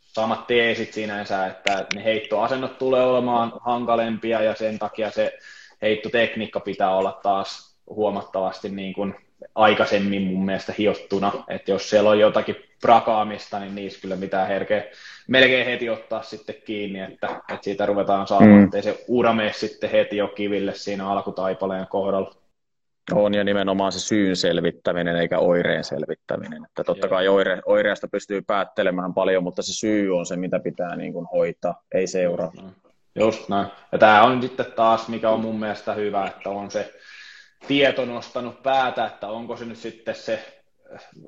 [0.00, 5.38] samat teesit sinänsä, että ne heittoasennot tulee olemaan hankalempia ja sen takia se
[5.82, 12.18] heittotekniikka pitää olla taas huomattavasti niin kuin aikaisemmin mun mielestä hiottuna, että jos siellä on
[12.18, 14.84] jotakin prakaamista, niin niissä kyllä mitään herkeä
[15.28, 18.64] melkein heti ottaa sitten kiinni, että, että siitä ruvetaan saamaan, mm.
[18.64, 22.34] ettei se ura mene sitten heti jo kiville siinä alkutaipaleen kohdalla.
[23.12, 26.64] On ja nimenomaan se syyn selvittäminen eikä oireen selvittäminen.
[26.64, 30.96] Että totta kai oire, oireesta pystyy päättelemään paljon, mutta se syy on se, mitä pitää
[30.96, 32.52] niin kuin hoitaa, ei seuraa.
[33.14, 33.66] Just näin.
[33.92, 36.94] Ja tämä on sitten taas, mikä on mun mielestä hyvä, että on se
[37.66, 40.60] tieto nostanut päätä, että onko se nyt sitten se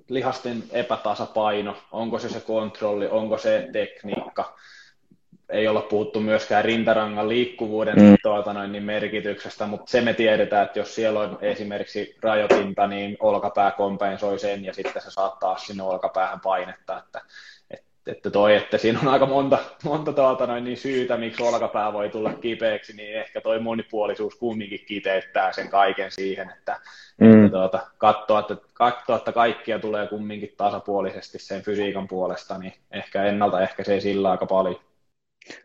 [0.08, 4.56] lihasten epätasapaino, onko se se kontrolli, onko se tekniikka.
[5.48, 8.16] Ei olla puhuttu myöskään rintarangan liikkuvuuden mm.
[8.22, 13.16] tuota noin, niin merkityksestä, mutta se me tiedetään, että jos siellä on esimerkiksi rajoitinta, niin
[13.20, 17.20] olkapää kompensoi sen ja sitten se saattaa sinne olkapäähän painetta, että
[18.10, 22.08] että toi, että siinä on aika monta, monta tuota noin, niin syytä, miksi olkapää voi
[22.08, 26.80] tulla kipeäksi, niin ehkä toi monipuolisuus kumminkin kiteyttää sen kaiken siihen, että,
[27.20, 27.44] mm.
[27.44, 33.24] että tuota, katsoa, että, katsoa, että kaikkia tulee kumminkin tasapuolisesti sen fysiikan puolesta, niin ehkä
[33.24, 34.80] ennaltaehkäisee sillä aika paljon.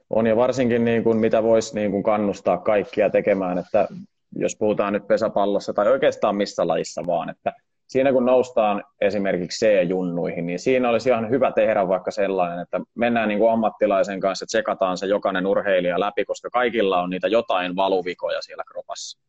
[0.09, 3.87] On ja varsinkin niin kuin, mitä voisi niin kuin kannustaa kaikkia tekemään, että
[4.35, 7.53] jos puhutaan nyt pesäpallossa tai oikeastaan missä lajissa vaan, että
[7.87, 13.29] siinä kun noustaan esimerkiksi C-junnuihin, niin siinä olisi ihan hyvä tehdä vaikka sellainen, että mennään
[13.29, 18.41] niin kuin ammattilaisen kanssa, tsekataan se jokainen urheilija läpi, koska kaikilla on niitä jotain valuvikoja
[18.41, 19.19] siellä kropassa.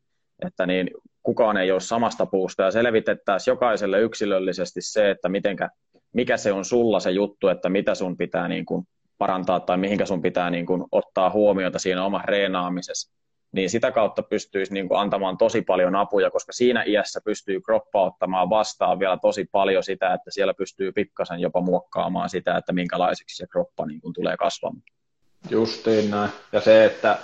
[0.46, 0.90] Että niin
[1.22, 5.68] kukaan ei ole samasta puusta ja selvitettäisiin jokaiselle yksilöllisesti se, että mitenkä,
[6.12, 8.86] mikä se on sulla se juttu, että mitä sun pitää niin kuin
[9.18, 13.16] parantaa tai mihinkä sun pitää niin kuin ottaa huomiota siinä omassa reenaamisessa
[13.56, 18.02] niin sitä kautta pystyisi niin kuin antamaan tosi paljon apuja, koska siinä iässä pystyy kroppa
[18.02, 23.36] ottamaan vastaan vielä tosi paljon sitä, että siellä pystyy pikkasen jopa muokkaamaan sitä, että minkälaiseksi
[23.36, 24.82] se kroppa niin kuin tulee kasvamaan.
[25.50, 26.30] Justiin näin.
[26.52, 27.18] Ja se, että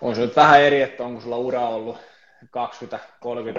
[0.00, 1.96] on se nyt vähän eri, että onko sulla ura ollut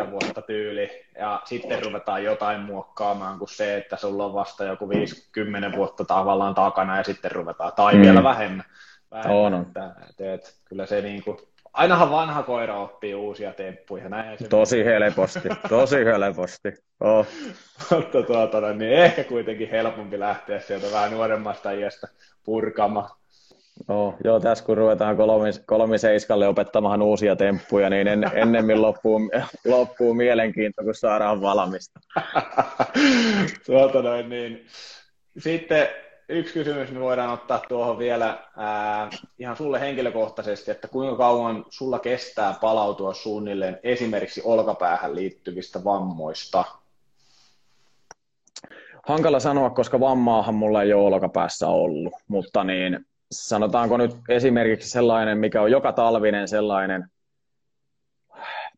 [0.08, 4.89] 20-30 vuotta tyyli, ja sitten ruvetaan jotain muokkaamaan kuin se, että sulla on vasta joku
[4.89, 8.01] 50 vuotta tavallaan takana, ja sitten ruvetaan, tai mm.
[8.01, 8.66] vielä vähemmän.
[9.12, 9.62] vähemmän on.
[9.62, 11.38] Että, että, että, kyllä se niin kuin,
[11.74, 14.10] ainahan vanha koira oppii uusia temppuja.
[14.10, 16.74] Näin se tosi helposti, tosi helposti.
[17.00, 17.28] Oh.
[17.92, 22.08] Mutta tuota, no, niin ehkä kuitenkin helpompi lähteä sieltä vähän nuoremmasta iästä
[22.44, 23.10] purkamaan.
[23.88, 29.20] Oh, joo, tässä kun ruvetaan kolmis, kolmiseiskalle opettamaan uusia temppuja, niin en, ennemmin loppuu,
[29.66, 32.00] loppuu mielenkiinto, kun saadaan valmista.
[33.66, 34.66] tuota noin, niin.
[35.38, 35.88] Sitten
[36.34, 39.10] yksi kysymys me voidaan ottaa tuohon vielä ää,
[39.40, 46.64] ihan sulle henkilökohtaisesti, että kuinka kauan sulla kestää palautua suunnilleen esimerkiksi olkapäähän liittyvistä vammoista?
[49.08, 55.38] hankala sanoa, koska vammaahan mulla ei ole olkapäässä ollut, mutta niin sanotaanko nyt esimerkiksi sellainen,
[55.38, 57.08] mikä on joka talvinen sellainen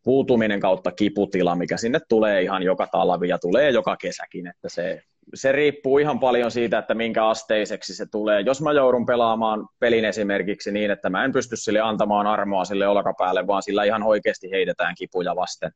[0.03, 5.01] puutuminen kautta kiputila, mikä sinne tulee ihan joka talvi ja tulee joka kesäkin, että se,
[5.34, 8.41] se riippuu ihan paljon siitä, että minkä asteiseksi se tulee.
[8.41, 12.88] Jos mä joudun pelaamaan pelin esimerkiksi niin, että mä en pysty sille antamaan armoa sille
[12.88, 15.71] olkapäälle, vaan sillä ihan oikeasti heitetään kipuja vasten,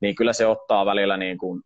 [0.00, 1.62] niin kyllä se ottaa välillä niin kuin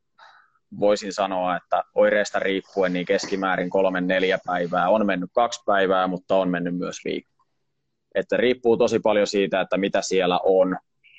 [0.81, 4.89] voisin sanoa, että oireesta riippuen niin keskimäärin kolme neljä päivää.
[4.89, 7.45] On mennyt kaksi päivää, mutta on mennyt myös viikko.
[8.15, 10.77] Että riippuu tosi paljon siitä, että mitä siellä on,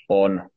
[0.09, 0.49] on,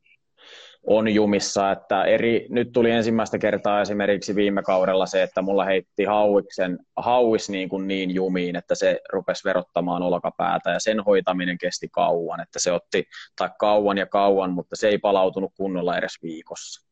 [0.87, 1.70] on jumissa.
[1.72, 7.51] Että eri, nyt tuli ensimmäistä kertaa esimerkiksi viime kaudella se, että mulla heitti hauiksen, hauis
[7.51, 12.41] niin, kuin niin jumiin, että se rupesi verottamaan olkapäätä ja sen hoitaminen kesti kauan.
[12.41, 13.05] Että se otti
[13.37, 16.89] tai kauan ja kauan, mutta se ei palautunut kunnolla edes viikossa.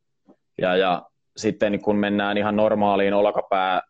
[0.58, 1.02] Ja, ja
[1.36, 3.82] sitten kun mennään ihan normaaliin olkapää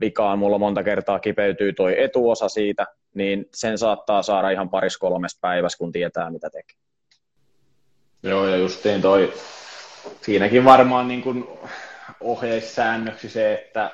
[0.00, 5.38] vikaan, mulla monta kertaa kipeytyy toi etuosa siitä, niin sen saattaa saada ihan paris kolmesta
[5.40, 6.91] päivässä, kun tietää mitä tekee.
[8.22, 9.32] Joo, ja justiin toi,
[10.20, 11.48] siinäkin varmaan niin kuin
[12.20, 13.90] ohjeissäännöksi se, että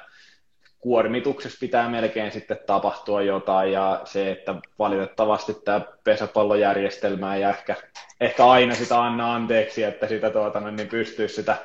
[0.78, 7.76] kuormituksessa pitää melkein sitten tapahtua jotain, ja se, että valitettavasti tämä pesäpallojärjestelmä ei ehkä,
[8.20, 11.56] ehkä aina sitä anna anteeksi, että sitä tuota, niin pystyisi sitä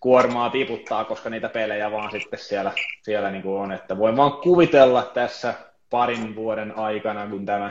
[0.00, 3.72] kuormaa tiputtaa, koska niitä pelejä vaan sitten siellä, siellä niin kuin on.
[3.72, 5.54] Että voin vaan kuvitella tässä
[5.90, 7.70] parin vuoden aikana, kun tämä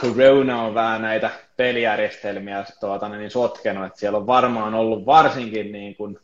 [0.00, 5.96] Corona on vähän näitä pelijärjestelmiä tuota, niin sotkenut, että siellä on varmaan ollut varsinkin niin
[5.96, 6.18] kuin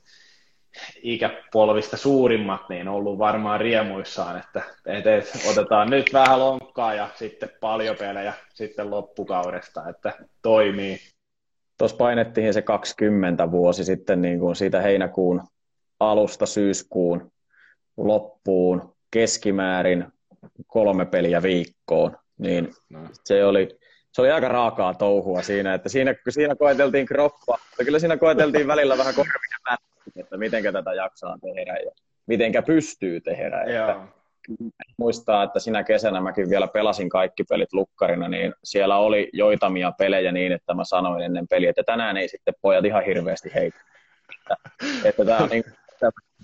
[1.03, 7.51] ikäpolvista suurimmat, niin ollut varmaan riemuissaan, että et, et, otetaan nyt vähän lonkkaa ja sitten
[7.61, 10.13] paljon pelejä sitten loppukaudesta, että
[10.43, 10.99] toimii.
[11.79, 15.43] Tuossa painettiin se 20 vuosi sitten niin kuin siitä heinäkuun
[16.01, 17.33] alusta syyskuun
[17.97, 20.05] loppuun keskimäärin
[20.67, 23.01] kolme peliä viikkoon, niin no.
[23.25, 23.79] se, oli,
[24.13, 28.67] se oli aika raakaa touhua siinä, että siinä, siinä koeteltiin kroppaa, mutta kyllä siinä koeteltiin
[28.67, 29.45] välillä vähän korvia
[30.17, 31.91] että miten tätä jaksaa tehdä ja
[32.27, 33.63] mitenkä pystyy tehdä.
[33.63, 34.07] Että
[34.99, 40.33] muistaa, että sinä kesänä mäkin vielä pelasin kaikki pelit lukkarina, niin siellä oli joitamia pelejä
[40.33, 43.79] niin, että mä sanoin ennen peliä, että tänään ei sitten pojat ihan hirveästi heitä.
[44.41, 44.57] Että,
[45.05, 45.65] että tämä on niin,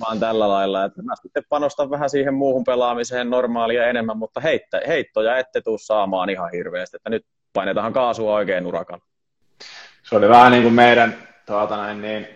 [0.01, 4.81] vaan tällä lailla, että mä sitten panostan vähän siihen muuhun pelaamiseen normaalia enemmän, mutta heittä,
[4.87, 9.01] heittoja ette tuu saamaan ihan hirveästi, että nyt painetaan kaasua oikein urakan.
[10.03, 11.15] Se oli vähän niin kuin meidän
[11.47, 12.29] tuota näin, niin,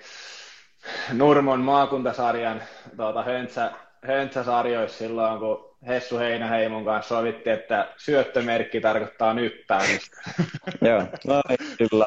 [1.13, 2.63] Nurmon maakuntasarjan
[2.97, 3.73] tuota, höntsä,
[4.05, 10.17] höntsäsarjoissa silloin, kun Hessu Heinäheimon kanssa sovittiin, että syöttömerkki tarkoittaa nyppäämistä.
[10.89, 12.07] Joo, no niin, kyllä.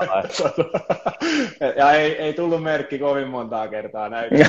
[1.78, 4.30] ja ei, ei tullut merkki kovin montaa kertaa näin.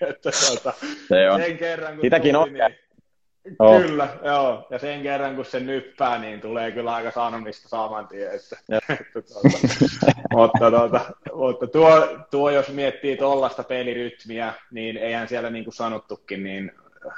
[0.00, 0.72] että, tuota,
[1.08, 1.40] se on.
[1.40, 2.52] Sen kerran, kun Sitäkin tuli, on.
[2.52, 2.88] Niin,
[3.58, 3.82] Oh.
[3.82, 4.66] Kyllä, joo.
[4.70, 8.30] Ja sen kerran, kun se nyppää, niin tulee kyllä aika sanomista saman tien.
[8.32, 9.34] Että, että, tuota,
[10.32, 11.00] mutta, tuota,
[11.34, 16.72] mutta tuo, tuo, jos miettii tuollaista pelirytmiä, niin eihän siellä niin kuin sanottukin, niin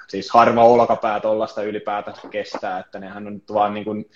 [0.08, 4.10] siis harva olkapää tuollaista ylipäätänsä kestää, että nehän on nyt vaan niin kuin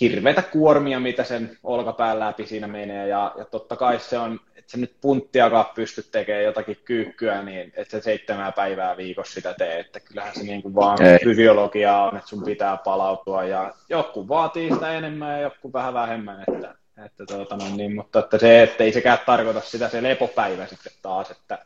[0.00, 4.72] hirveitä kuormia, mitä sen olkapään läpi siinä menee, ja, ja totta kai se on, että
[4.72, 9.80] se nyt punttiakaan pysty tekemään jotakin kyykkyä, niin että se seitsemää päivää viikossa sitä tee,
[9.80, 11.18] että kyllähän se niin kuin vaan Ei.
[11.24, 16.44] fysiologia on, että sun pitää palautua, ja joku vaatii sitä enemmän ja joku vähän vähemmän,
[16.48, 16.74] että,
[17.04, 20.92] että tuota, no niin, mutta että se, että ei sekään tarkoita sitä se lepopäivä sitten
[21.02, 21.58] taas, että,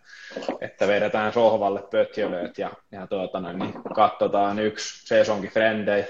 [0.60, 6.06] että vedetään sohvalle pötjölöt ja, ja tuota, no niin, katsotaan yksi sesonkin frendejä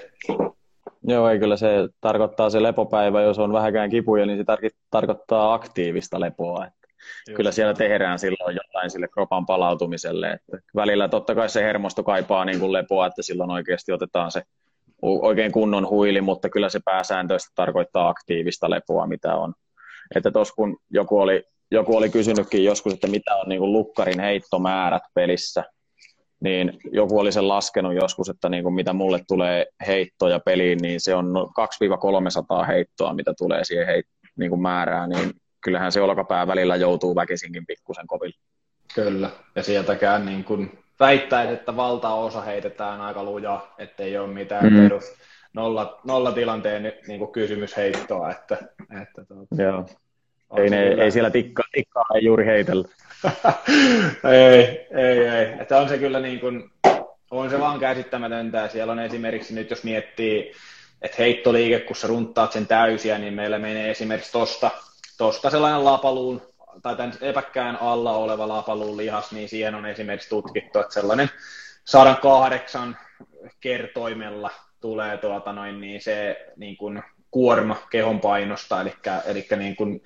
[1.04, 5.54] Joo, ei kyllä se tarkoittaa se lepopäivä, jos on vähäkään kipuja, niin se tar- tarkoittaa
[5.54, 6.66] aktiivista lepoa.
[6.66, 6.88] Että
[7.34, 10.30] kyllä siellä tehdään silloin jotain sille kropan palautumiselle.
[10.30, 14.42] Että välillä totta kai se hermosto kaipaa niin kuin lepoa, että silloin oikeasti otetaan se
[15.02, 19.54] oikein kunnon huili, mutta kyllä se pääsääntöistä tarkoittaa aktiivista lepoa, mitä on.
[20.14, 24.20] Että tuossa kun joku oli, joku oli kysynytkin joskus, että mitä on niin kuin lukkarin
[24.20, 25.64] heittomäärät pelissä,
[26.40, 31.00] niin joku oli sen laskenut joskus, että niin kuin mitä mulle tulee heittoja peliin, niin
[31.00, 31.34] se on
[32.62, 35.30] 200-300 heittoa, mitä tulee siihen heit- niin kuin määrään, niin
[35.64, 38.36] kyllähän se olkapää välillä joutuu väkisinkin pikkusen koville.
[38.94, 44.82] Kyllä, ja sieltäkään niin kuin väittäisi, että valtaosa heitetään aika lujaa, ettei ole mitään mm.
[44.82, 45.14] perus
[45.54, 48.30] nolla, nollatilanteen niin kuin kysymysheittoa.
[48.30, 48.56] Että,
[49.02, 49.86] että tuota, Joo.
[50.56, 52.88] Ei, ne, ei siellä tikkaa, tikkaa ei juuri heitellä.
[54.32, 55.54] ei, ei, ei.
[55.60, 56.70] Että on se kyllä niin kuin,
[57.30, 58.68] on se vaan käsittämätöntä.
[58.68, 60.52] Siellä on esimerkiksi nyt, jos miettii,
[61.02, 64.70] että heittoliike, kun sä runtaat sen täysiä, niin meillä menee esimerkiksi tosta,
[65.18, 66.42] tosta sellainen lapaluun,
[66.82, 71.30] tai tämän epäkkään alla oleva lapaluun lihas, niin siihen on esimerkiksi tutkittu, että sellainen
[71.84, 72.98] 108
[73.60, 74.50] kertoimella
[74.80, 78.94] tulee tuota noin, niin se niin kuin kuorma kehon painosta, eli,
[79.26, 80.02] eli niin kuin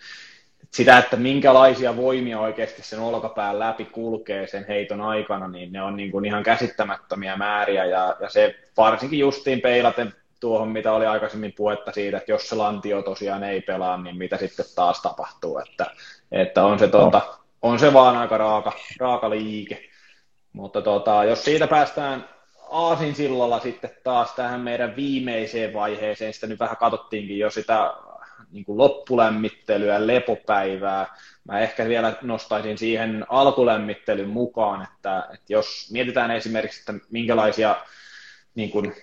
[0.70, 5.96] sitä, että minkälaisia voimia oikeasti sen olkapään läpi kulkee sen heiton aikana, niin ne on
[5.96, 11.52] niin kuin ihan käsittämättömiä määriä, ja, ja se varsinkin justiin peilaten tuohon, mitä oli aikaisemmin
[11.52, 15.86] puhetta siitä, että jos se lantio tosiaan ei pelaa, niin mitä sitten taas tapahtuu, että,
[16.32, 17.20] että on, se, tuota,
[17.62, 19.88] on se vaan aika raaka, raaka liike.
[20.52, 22.28] Mutta tuota, jos siitä päästään
[22.70, 27.94] Aasin sillalla sitten taas tähän meidän viimeiseen vaiheeseen, sitä nyt vähän katsottiinkin jo sitä
[28.52, 31.16] niin kuin loppulämmittelyä, lepopäivää.
[31.44, 37.76] Mä ehkä vielä nostaisin siihen alkulämmittelyn mukaan, että, että jos mietitään esimerkiksi, että minkälaisia
[38.54, 38.94] niin kuin,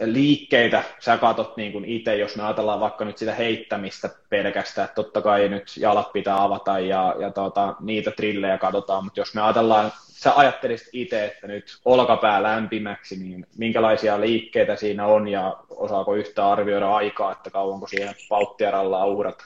[0.00, 4.94] liikkeitä sä katot niin kuin itse, jos me ajatellaan vaikka nyt sitä heittämistä pelkästään, että
[4.94, 9.42] totta kai nyt jalat pitää avata ja, ja tota, niitä trillejä katsotaan, mutta jos me
[9.42, 16.14] ajatellaan, sä ajattelisit itse, että nyt olkapää lämpimäksi, niin minkälaisia liikkeitä siinä on ja osaako
[16.14, 19.38] yhtä arvioida aikaa, että kauanko siihen pauttiaralla uhrat?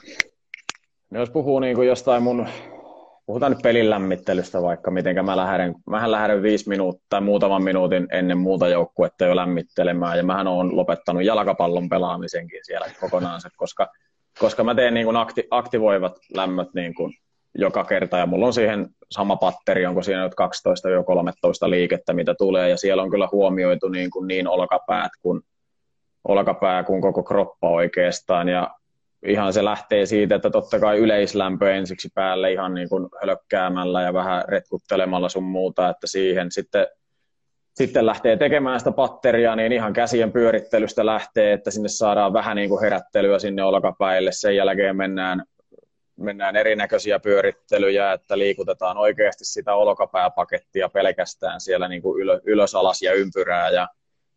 [1.09, 2.47] No jos puhuu niin kuin jostain mun
[3.25, 8.07] puhutaan nyt pelin lämmittelystä vaikka, miten mä lähden, mähän lähden viisi minuuttia tai muutaman minuutin
[8.11, 13.87] ennen muuta joukkuetta jo lämmittelemään, ja mähän olen lopettanut jalkapallon pelaamisenkin siellä kokonaan, koska,
[14.39, 17.13] koska mä teen niin kuin akti, aktivoivat lämmöt niin kuin
[17.57, 20.33] joka kerta, ja mulla on siihen sama patteri, onko siinä nyt
[21.67, 25.41] 12-13 liikettä, mitä tulee, ja siellä on kyllä huomioitu niin, kuin niin olkapäät kuin
[26.27, 28.71] olkapää kuin koko kroppa oikeastaan, ja
[29.27, 34.13] ihan se lähtee siitä, että totta kai yleislämpö ensiksi päälle ihan niin kuin hölkkäämällä ja
[34.13, 36.87] vähän retkuttelemalla sun muuta, että siihen sitten,
[37.73, 42.69] sitten lähtee tekemään sitä patteria, niin ihan käsien pyörittelystä lähtee, että sinne saadaan vähän niin
[42.69, 44.31] kuin herättelyä sinne olkapäille.
[44.31, 45.43] Sen jälkeen mennään,
[46.19, 53.13] mennään erinäköisiä pyörittelyjä, että liikutetaan oikeasti sitä olkapääpakettia pelkästään siellä niin kuin ylös, alas ja
[53.13, 53.87] ympyrää ja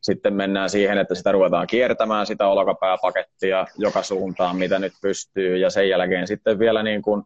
[0.03, 5.71] sitten mennään siihen, että sitä ruvetaan kiertämään sitä olkapääpakettia joka suuntaan, mitä nyt pystyy, ja
[5.71, 7.23] sen jälkeen sitten vielä niin kuin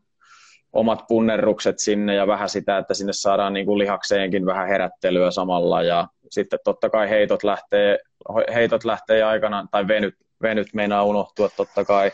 [0.72, 5.82] omat punnerrukset sinne ja vähän sitä, että sinne saadaan niin kuin lihakseenkin vähän herättelyä samalla,
[5.82, 7.98] ja sitten totta kai heitot lähtee,
[8.54, 12.10] heitot lähtee aikana, tai venyt, venyt meinaa unohtua totta kai,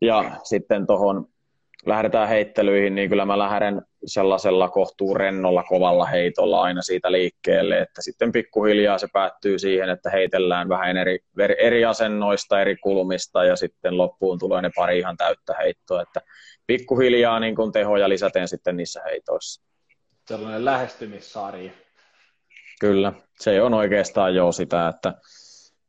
[0.00, 1.26] ja sitten tuohon
[1.86, 8.02] lähdetään heittelyihin, niin kyllä mä lähden sellaisella kohtuu rennolla, kovalla heitolla aina siitä liikkeelle, että
[8.02, 11.18] sitten pikkuhiljaa se päättyy siihen, että heitellään vähän eri,
[11.58, 16.20] eri asennoista, eri kulmista ja sitten loppuun tulee ne pari ihan täyttä heittoa, että
[16.66, 19.62] pikkuhiljaa niin kun tehoja lisäten sitten niissä heitoissa.
[20.26, 21.70] Sellainen lähestymissarja.
[22.80, 25.14] Kyllä, se on oikeastaan jo sitä, että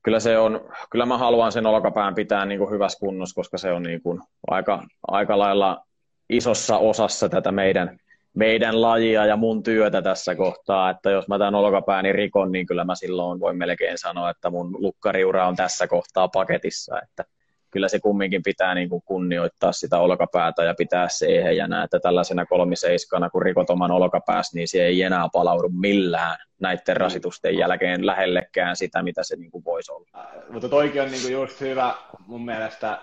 [0.03, 3.71] kyllä se on, kyllä mä haluan sen olkapään pitää niin kuin hyvässä kunnossa, koska se
[3.71, 5.85] on niin kuin aika, aika lailla
[6.29, 7.97] isossa osassa tätä meidän,
[8.33, 12.83] meidän lajia ja mun työtä tässä kohtaa, että jos mä tämän olkapääni rikon, niin kyllä
[12.83, 17.25] mä silloin voin melkein sanoa, että mun lukkariura on tässä kohtaa paketissa, että
[17.71, 22.45] kyllä se kumminkin pitää niin kuin kunnioittaa sitä olkapäätä ja pitää se ehjänä, että tällaisena
[22.45, 28.75] kolmiseiskana, kun rikot oman olkapäässä, niin se ei enää palaudu millään näiden rasitusten jälkeen lähellekään
[28.75, 30.27] sitä, mitä se niin kuin voisi olla.
[30.49, 31.95] Mutta toikin on niin kuin just hyvä
[32.27, 32.99] mun mielestä,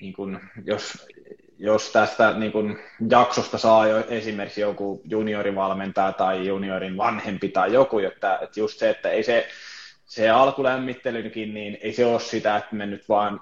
[0.00, 1.06] niin kuin, jos,
[1.58, 2.78] jos tästä niin kuin,
[3.10, 8.90] jaksosta saa jo esimerkiksi joku juniorivalmentaja tai juniorin vanhempi tai joku, että, että just se,
[8.90, 9.46] että ei se,
[10.06, 13.40] se alkulämmittelynkin, niin ei se ole sitä, että me nyt vaan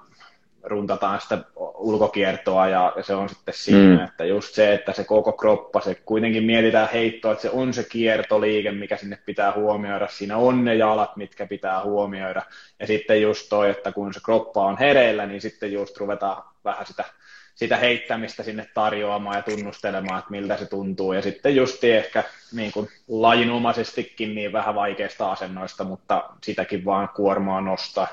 [0.63, 4.03] runtataan sitä ulkokiertoa ja, ja se on sitten siinä, mm.
[4.03, 7.83] että just se, että se koko kroppa, se kuitenkin mietitään heittoa, että se on se
[7.83, 12.41] kiertoliike, mikä sinne pitää huomioida, siinä on ne jalat, mitkä pitää huomioida
[12.79, 16.85] ja sitten just toi, että kun se kroppa on hereillä, niin sitten just ruvetaan vähän
[16.85, 17.05] sitä,
[17.55, 22.71] sitä heittämistä sinne tarjoamaan ja tunnustelemaan, että miltä se tuntuu ja sitten just ehkä niin
[22.71, 28.07] kuin lajinomaisestikin niin vähän vaikeista asennoista, mutta sitäkin vaan kuormaa nostaa.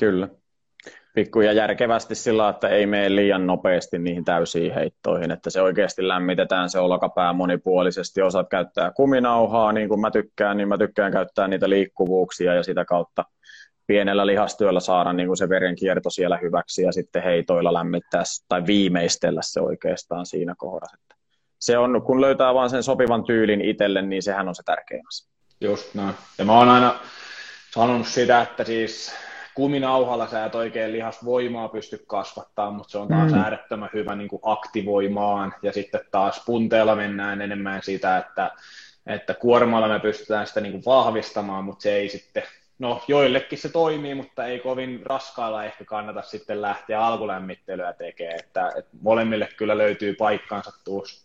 [0.00, 0.28] Kyllä,
[1.14, 6.08] pikku ja järkevästi sillä, että ei mene liian nopeasti niihin täysiin heittoihin, että se oikeasti
[6.08, 11.48] lämmitetään se olkapää monipuolisesti, osaat käyttää kuminauhaa, niin kuin mä tykkään, niin mä tykkään käyttää
[11.48, 13.24] niitä liikkuvuuksia ja sitä kautta
[13.86, 19.40] pienellä lihastyöllä saada niin kuin se verenkierto siellä hyväksi ja sitten heitoilla lämmittää tai viimeistellä
[19.44, 20.96] se oikeastaan siinä kohdassa.
[21.58, 25.30] Se on, kun löytää vain sen sopivan tyylin itselle, niin sehän on se tärkein asia.
[25.60, 26.14] Just näin.
[26.38, 26.94] Ja mä oon aina
[27.74, 29.12] sanonut sitä, että siis
[29.54, 33.38] kuminauhalla sä et oikein lihasvoimaa pysty kasvattaa, mutta se on taas mm.
[33.38, 35.54] äärettömän hyvä niin kuin aktivoimaan.
[35.62, 38.50] Ja sitten taas punteella mennään enemmän sitä, että,
[39.06, 42.42] että kuormalla me pystytään sitä niin kuin vahvistamaan, mutta se ei sitten,
[42.78, 48.38] no joillekin se toimii, mutta ei kovin raskailla ehkä kannata sitten lähteä alkulämmittelyä tekemään.
[48.38, 51.23] Että, että molemmille kyllä löytyy paikkansa tuossa.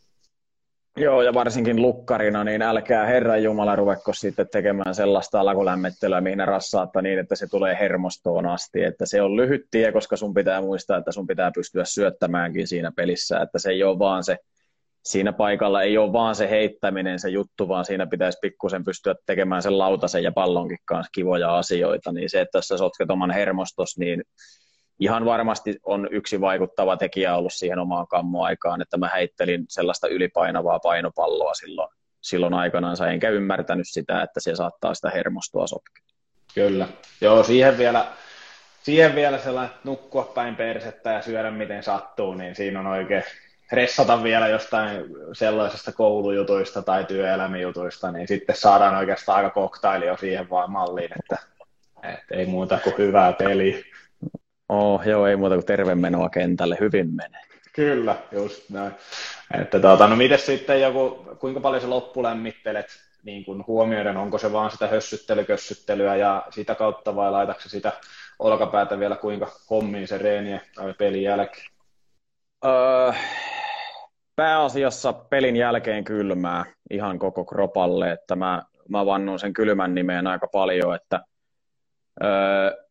[1.00, 7.02] Joo, ja varsinkin lukkarina, niin älkää Herran Jumala ruvekko sitten tekemään sellaista alakulämmittelyä, mihin rassaatta
[7.02, 8.84] niin, että se tulee hermostoon asti.
[8.84, 12.91] Että se on lyhyt tie, koska sun pitää muistaa, että sun pitää pystyä syöttämäänkin siinä
[12.95, 14.38] pelissä, että se ei ole vaan se,
[15.06, 19.62] siinä paikalla ei ole vaan se heittäminen se juttu, vaan siinä pitäisi pikkusen pystyä tekemään
[19.62, 22.12] sen lautasen ja pallonkin kanssa kivoja asioita.
[22.12, 24.24] Niin se, että sä sotket oman hermostos, niin
[25.00, 30.80] ihan varmasti on yksi vaikuttava tekijä ollut siihen omaan kammoaikaan, että mä heittelin sellaista ylipainavaa
[30.80, 31.89] painopalloa silloin,
[32.22, 36.04] silloin aikanaan, enkä ymmärtänyt sitä, että se saattaa sitä hermostoa sotkea.
[36.54, 36.88] Kyllä.
[37.22, 38.06] Joo, siihen vielä,
[38.84, 43.24] siihen vielä sellainen nukkua päin persettä ja syödä miten sattuu, niin siinä on oikein
[43.72, 50.50] ressata vielä jostain sellaisesta koulujutuista tai työelämäjutuista, niin sitten saadaan oikeastaan aika koktaili jo siihen
[50.50, 51.38] vaan malliin, että,
[52.04, 53.78] että ei muuta kuin hyvää peliä.
[54.70, 57.41] Oh, joo, ei muuta kuin terve menoa kentälle, hyvin menee.
[57.74, 58.91] Kyllä, just näin.
[59.61, 62.88] Että tuota, no miten sitten joku, kuinka paljon sä loppulämmittelet
[63.24, 67.91] niin kuin huomioiden, onko se vaan sitä hössyttelykössyttelyä ja sitä kautta vai laitatko sitä
[68.39, 71.65] olkapäätä vielä kuinka hommiin se reeniä tai pelin jälkeen?
[72.65, 73.11] Öö,
[74.36, 80.47] pääasiassa pelin jälkeen kylmää ihan koko kropalle, että mä, mä vannun sen kylmän nimeen aika
[80.47, 81.22] paljon, että
[82.24, 82.88] öö,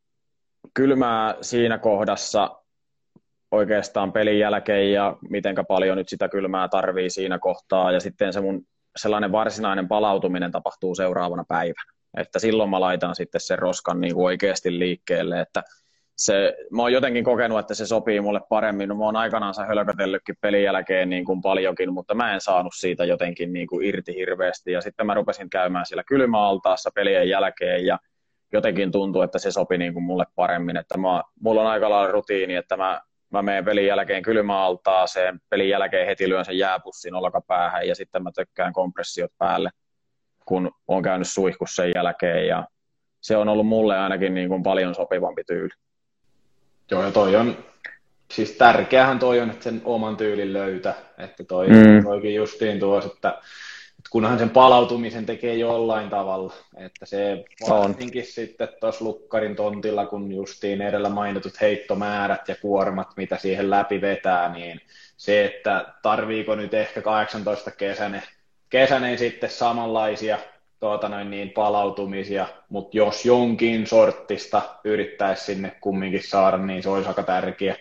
[0.78, 2.62] kylmää siinä kohdassa
[3.50, 7.92] oikeastaan pelin jälkeen ja mitenkä paljon nyt sitä kylmää tarvii siinä kohtaa.
[7.92, 8.62] Ja sitten se mun
[8.96, 11.92] sellainen varsinainen palautuminen tapahtuu seuraavana päivänä.
[12.16, 15.62] Että silloin mä laitan sitten sen roskan niin kuin oikeasti liikkeelle, että
[16.16, 18.88] se, mä oon jotenkin kokenut, että se sopii mulle paremmin.
[18.88, 23.04] No, mä oon aikanaan hölkötellytkin pelin jälkeen niin kuin paljonkin, mutta mä en saanut siitä
[23.04, 24.72] jotenkin niin kuin irti hirveästi.
[24.72, 27.98] Ja sitten mä rupesin käymään siellä kylmäaltaassa pelien jälkeen ja
[28.52, 30.76] jotenkin tuntuu, että se sopi niin kuin mulle paremmin.
[30.76, 35.68] Että mä, mulla on aika lailla rutiini, että mä, mä menen pelin jälkeen kylmäaltaaseen, pelin
[35.68, 39.70] jälkeen heti lyön sen jääpussin olkapäähän ja sitten mä tökkään kompressiot päälle,
[40.44, 42.66] kun on käynyt suihkus sen jälkeen ja
[43.20, 45.74] se on ollut mulle ainakin niin kuin paljon sopivampi tyyli.
[46.90, 47.56] Joo, ja toi on,
[48.30, 52.04] siis tärkeähän toi on, että sen oman tyylin löytä, että toi, mm.
[52.04, 53.38] toikin justiin tuos, että
[54.10, 60.82] kunhan sen palautumisen tekee jollain tavalla, että se varsinkin sitten tuossa lukkarin tontilla, kun justiin
[60.82, 64.80] edellä mainitut heittomäärät ja kuormat, mitä siihen läpi vetää, niin
[65.16, 68.22] se, että tarviiko nyt ehkä 18 kesänen,
[68.70, 70.38] kesänen sitten samanlaisia
[70.80, 77.08] tuota noin niin, palautumisia, mutta jos jonkin sorttista yrittäisi sinne kumminkin saada, niin se olisi
[77.08, 77.76] aika tärkeä.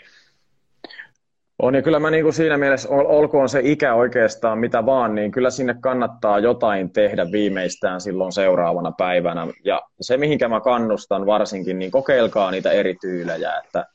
[1.59, 5.15] On ja kyllä mä niin kuin siinä mielessä, ol, olkoon se ikä oikeastaan mitä vaan,
[5.15, 9.47] niin kyllä sinne kannattaa jotain tehdä viimeistään silloin seuraavana päivänä.
[9.63, 13.61] Ja se, mihinkä mä kannustan varsinkin, niin kokeilkaa niitä eri tyylejä.
[13.65, 13.85] Että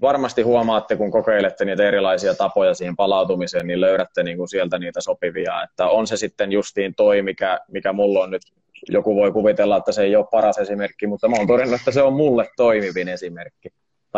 [0.00, 5.00] varmasti huomaatte, kun kokeilette niitä erilaisia tapoja siihen palautumiseen, niin löydätte niin kuin sieltä niitä
[5.00, 5.62] sopivia.
[5.62, 8.42] Että on se sitten justiin toi, mikä, mikä mulla on nyt,
[8.88, 12.02] joku voi kuvitella, että se ei ole paras esimerkki, mutta mä oon todennut, että se
[12.02, 13.68] on mulle toimivin esimerkki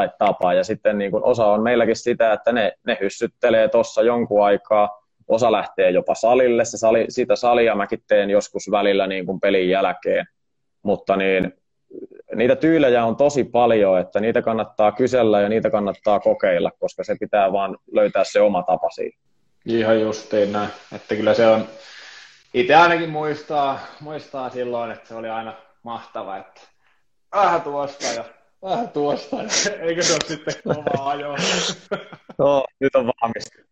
[0.01, 0.55] tai tapa.
[0.55, 5.01] Ja sitten niin kuin osa on meilläkin sitä, että ne, ne hyssyttelee tuossa jonkun aikaa,
[5.28, 9.68] osa lähtee jopa salille, se sali, sitä salia mäkin teen joskus välillä niin kuin pelin
[9.68, 10.26] jälkeen,
[10.82, 11.55] mutta niin,
[12.34, 17.16] niitä tyylejä on tosi paljon, että niitä kannattaa kysellä ja niitä kannattaa kokeilla, koska se
[17.20, 19.20] pitää vaan löytää se oma tapa siihen.
[19.66, 21.64] Ihan justiin näin, että kyllä se on,
[22.55, 26.61] itse ainakin muistaa, muistaa silloin, että se oli aina mahtava, että
[27.34, 28.24] vähän tuosta ja
[28.63, 29.37] vähän tuosta,
[29.87, 31.37] eikö se ole sitten kova ajo?
[32.39, 33.67] no, nyt on valmistunut.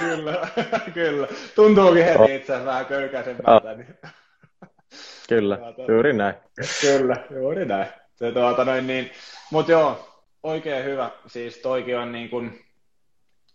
[0.00, 0.48] kyllä,
[0.94, 1.28] kyllä.
[1.54, 3.74] Tuntuukin heti itse asiassa vähän köykäisemmältä.
[3.74, 3.98] Niin...
[5.28, 6.34] Kyllä, juuri näin.
[6.80, 7.86] Kyllä, juuri näin.
[8.14, 9.10] Se, tuota, noin, niin,
[9.50, 10.08] mutta joo,
[10.42, 11.10] oikein hyvä.
[11.26, 12.64] Siis toikin on niin kuin,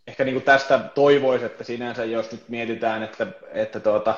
[0.06, 4.14] ehkä niin kuin tästä toivoisi, että sinänsä jos nyt mietitään, että, että, tuota,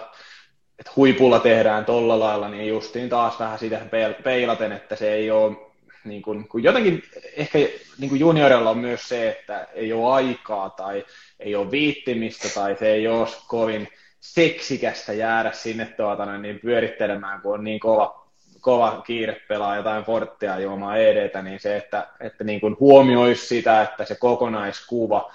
[0.79, 3.81] että huipulla tehdään tolla lailla, niin justiin taas vähän sitä
[4.25, 5.68] peilaten, että se ei ole
[6.05, 7.03] niin kuin, kun jotenkin
[7.37, 7.59] ehkä
[7.99, 11.05] niin kuin juniorilla on myös se, että ei ole aikaa tai
[11.41, 13.89] ei ole viittimistä tai se ei ole kovin
[14.21, 18.29] seksikästä jäädä sinne tuota, niin pyörittelemään, kun on niin kova,
[18.61, 23.83] kova kiire pelaa jotain porttia juomaan edetä, niin se, että, että niin kuin huomioisi sitä,
[23.83, 25.33] että se kokonaiskuva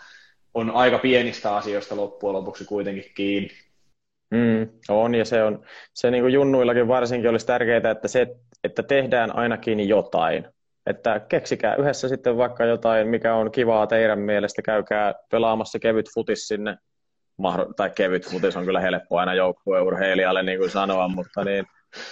[0.53, 3.62] on aika pienistä asioista loppujen lopuksi kuitenkin kiinni.
[4.33, 8.27] Mm, on, ja se on, se niin kuin junnuillakin varsinkin olisi tärkeää, että se,
[8.63, 10.47] että tehdään ainakin jotain.
[10.85, 16.47] Että keksikää yhdessä sitten vaikka jotain, mikä on kivaa teidän mielestä, käykää pelaamassa kevyt futis
[16.47, 16.77] sinne,
[17.75, 21.65] tai kevyt futis on kyllä helppo aina joukkueurheilijalle niin kuin sanoa, mutta niin,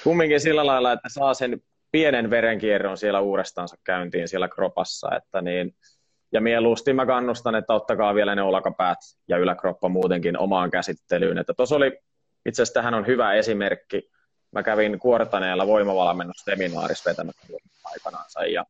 [0.03, 1.61] kumminkin sillä lailla, että saa sen
[1.91, 5.75] pienen verenkierron siellä uudestaansa käyntiin siellä kropassa, että niin,
[6.33, 8.97] Ja mieluusti mä kannustan, että ottakaa vielä ne olkapäät
[9.27, 11.37] ja yläkroppa muutenkin omaan käsittelyyn.
[11.37, 11.99] Että tuossa oli,
[12.45, 14.09] itse asiassa tähän on hyvä esimerkki.
[14.51, 17.47] Mä kävin Kuortaneella voimavalmennusseminaarissa vetämässä
[17.83, 18.65] aikanaansa ja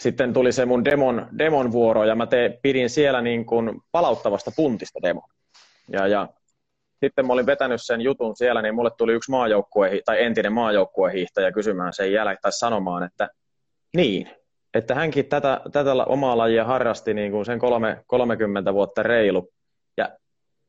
[0.00, 4.50] sitten tuli se mun demon, demon vuoro ja mä te, pidin siellä niin kuin palauttavasta
[4.56, 5.22] puntista demo.
[5.88, 6.28] Ja, ja
[7.04, 11.52] sitten mä olin vetänyt sen jutun siellä, niin mulle tuli yksi maajoukkue, tai entinen maajoukkuehiihtäjä
[11.52, 13.28] kysymään sen jälkeen, tai sanomaan, että
[13.96, 14.30] niin,
[14.74, 19.52] että hänkin tätä, tätä omaa lajia harrasti niin kuin sen kolme, 30 vuotta reilu.
[19.96, 20.08] Ja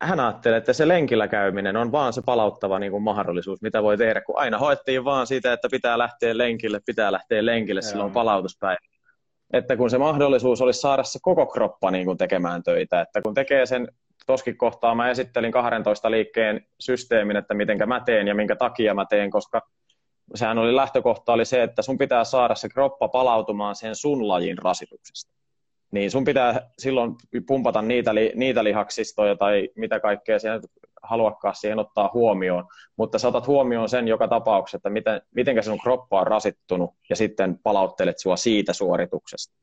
[0.02, 3.98] hän ajattelee, että se lenkillä käyminen on vaan se palauttava niin kuin mahdollisuus, mitä voi
[3.98, 7.90] tehdä, kun aina hoettiin vaan siitä, että pitää lähteä lenkille, pitää lähteä lenkille, Joo.
[7.90, 8.78] silloin palautuspäivä.
[9.54, 13.34] Että kun se mahdollisuus olisi saada se koko kroppa niin kuin tekemään töitä, että kun
[13.34, 13.88] tekee sen
[14.28, 19.06] toskin kohtaa mä esittelin 12 liikkeen systeemin, että miten mä teen ja minkä takia mä
[19.06, 19.62] teen, koska
[20.36, 24.58] sehän oli lähtökohta oli se, että sun pitää saada se kroppa palautumaan sen sun lajin
[24.58, 25.34] rasituksesta.
[25.92, 27.16] Niin sun pitää silloin
[27.48, 30.62] pumpata niitä, li, niitä lihaksistoja tai mitä kaikkea siihen
[31.04, 32.66] haluakaan siihen ottaa huomioon,
[32.98, 37.16] mutta sä otat huomioon sen joka tapauksessa, että miten, miten sun kroppa on rasittunut ja
[37.16, 39.56] sitten palauttelet sua siitä suorituksesta.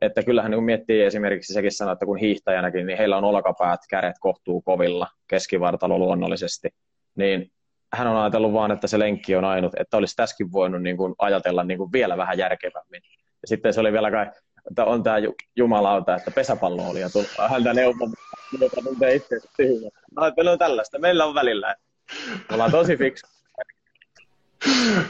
[0.00, 3.80] Että kyllähän niin kun miettii esimerkiksi sekin sanoa, että kun hiihtäjänäkin, niin heillä on olkapäät,
[3.90, 6.68] käret kohtuu kovilla, keskivartalo luonnollisesti,
[7.14, 7.52] niin
[7.92, 11.14] hän on ajatellut vaan, että se lenkki on ainut, että olisi tässäkin voinut niin kuin
[11.18, 13.02] ajatella niin kuin vielä vähän järkevämmin.
[13.42, 14.30] Ja sitten se oli vielä kai,
[14.70, 15.16] että on tämä
[15.56, 18.16] jumalauta, että pesäpallo oli ja tullut häntä neuvomaan,
[18.60, 19.90] joka tuntee itseänsä tyhjä.
[20.16, 21.74] Ajattelen tällaista, meillä on välillä.
[22.28, 23.26] Me ollaan tosi fiksu.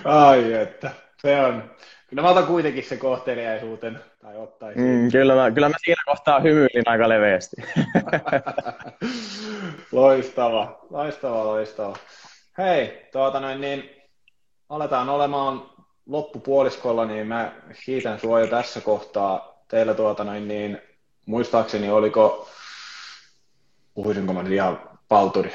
[0.05, 0.91] Ai että,
[1.23, 1.71] se on.
[2.09, 4.83] Kyllä mä otan kuitenkin se kohteliaisuuten, tai ottaisin.
[4.83, 7.57] Mm, kyllä, mä, kyllä mä siinä kohtaa hymyilin aika leveästi.
[9.93, 11.97] loistava, loistava, loistava.
[12.59, 13.91] Hei, tuota noin, niin
[14.69, 15.72] aletaan olemaan
[16.07, 17.53] loppupuoliskolla, niin mä
[17.85, 19.63] kiitän sua jo tässä kohtaa.
[19.69, 20.79] Teillä tuota noin, niin
[21.27, 22.49] muistaakseni oliko,
[23.95, 25.53] puhuisinko mä nyt ihan palturi,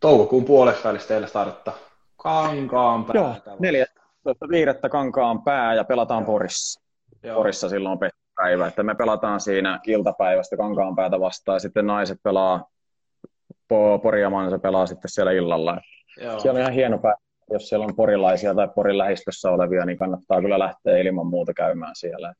[0.00, 1.72] toukokuun puolesta välissä teillä startta
[2.16, 3.50] Kankaan päätä.
[3.50, 4.34] Joo,
[4.84, 4.88] 14.5.
[4.90, 6.80] Kankaan pää ja pelataan Porissa.
[7.22, 7.36] Joo.
[7.36, 12.18] Porissa silloin on päivä, että me pelataan siinä iltapäivästä Kankaan päätä vastaan ja sitten naiset
[12.22, 12.70] pelaa
[14.02, 15.80] Poriamaan, se pelaa sitten siellä illalla.
[16.20, 16.40] Joo.
[16.40, 17.25] Se on ihan hieno päivä.
[17.50, 21.96] Jos siellä on porilaisia tai porin lähistössä olevia, niin kannattaa kyllä lähteä ilman muuta käymään
[21.96, 22.34] siellä.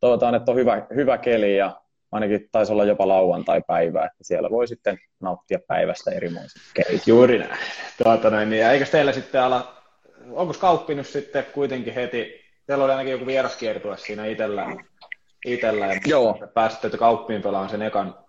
[0.00, 1.80] Toivotaan, että on hyvä, hyvä keli ja
[2.12, 7.06] ainakin taisi olla jopa lauantai-päivä, että siellä voi sitten nauttia päivästä erimoiset kelit.
[7.06, 7.58] Juuri näin.
[8.02, 9.76] Tuota näin niin eikö teillä sitten ala,
[10.32, 14.66] onko Kauppi nyt sitten kuitenkin heti, teillä oli ainakin joku vieraskiertue siinä itsellä,
[15.46, 16.38] itsellä ja Joo.
[16.54, 18.19] pääsitte Kauppiin pelaamaan sen ekan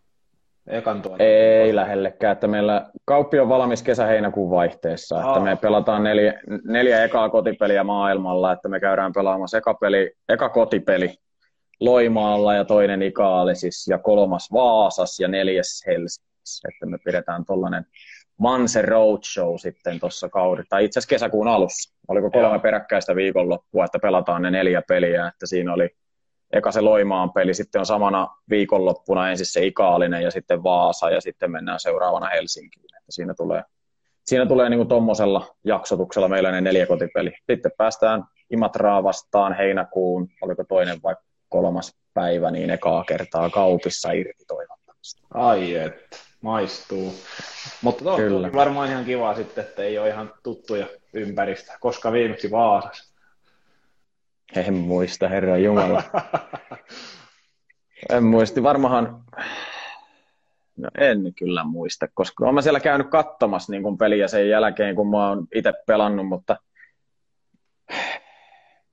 [0.67, 1.21] ekan tuon.
[1.21, 5.27] Ei lähellekään, että meillä kauppi on valmis kesä-heinäkuun vaihteessa, oh.
[5.27, 6.33] että me pelataan neljä,
[6.63, 11.15] neljä ekaa kotipeliä maailmalla, että me käydään pelaamassa eka, peli, eka kotipeli
[11.79, 17.85] Loimaalla ja toinen Ikaalisissa ja kolmas Vaasas ja neljäs Helsingissä, että me pidetään tuollainen
[18.39, 21.95] Manse Roadshow sitten tuossa kaudella, tai itse asiassa kesäkuun alussa.
[22.07, 22.59] Oliko kolme Joo.
[22.59, 25.89] peräkkäistä viikonloppua, että pelataan ne neljä peliä, että siinä oli
[26.53, 31.21] eka se Loimaan peli, sitten on samana viikonloppuna ensin se Ikaalinen ja sitten Vaasa ja
[31.21, 32.95] sitten mennään seuraavana Helsinkiin.
[32.97, 33.63] Että siinä tulee,
[34.25, 37.31] siinä tulee niin tuommoisella jaksotuksella meillä ne neljä kotipeli.
[37.51, 41.15] Sitten päästään Imatraa vastaan heinäkuun, oliko toinen vai
[41.49, 45.21] kolmas päivä, niin ekaa kertaa kaupissa irti toivottavasti.
[45.33, 47.13] Ai että, maistuu.
[47.81, 53.10] Mutta on varmaan ihan kiva sitten, että ei ole ihan tuttuja ympäristä, koska viimeksi Vaasassa.
[54.55, 56.03] En muista, herra Jumala.
[58.09, 59.23] en muisti, varmahan,
[60.77, 65.29] no en kyllä muista, koska olen siellä käynyt katsomassa niin peliä sen jälkeen, kun mä
[65.29, 66.57] oon itse pelannut, mutta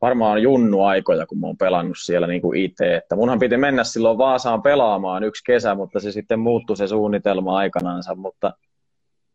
[0.00, 2.96] varmaan junnu aikoja, kun mä oon pelannut siellä niin kuin itse.
[2.96, 7.56] Että munhan piti mennä silloin Vaasaan pelaamaan yksi kesä, mutta se sitten muuttui se suunnitelma
[7.56, 8.52] aikanaansa, mutta,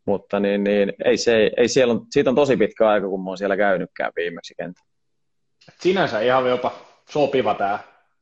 [0.05, 3.37] mutta niin, niin, ei, se, ei siellä siitä on tosi pitkä aika, kun mä oon
[3.37, 4.92] siellä käynytkään viimeksi kentällä
[5.79, 6.71] sinänsä ihan jopa
[7.09, 7.79] sopiva tämä,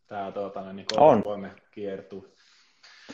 [0.07, 1.23] tämä tuota, niin on.
[1.71, 2.31] kiertuu.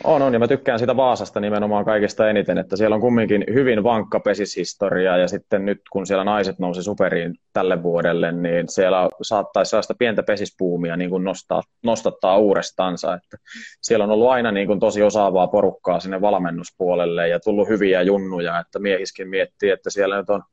[0.03, 3.83] On, on, ja mä tykkään sitä Vaasasta nimenomaan kaikista eniten, että siellä on kumminkin hyvin
[3.83, 9.69] vankka pesishistoria, ja sitten nyt kun siellä naiset nousi superiin tälle vuodelle, niin siellä saattaisi
[9.69, 13.37] sellaista pientä pesispuumia niin kuin nostaa, nostattaa uudestaansa, että
[13.81, 18.59] siellä on ollut aina niin kuin tosi osaavaa porukkaa sinne valmennuspuolelle, ja tullut hyviä junnuja,
[18.59, 20.43] että miehiskin miettii, että siellä nyt on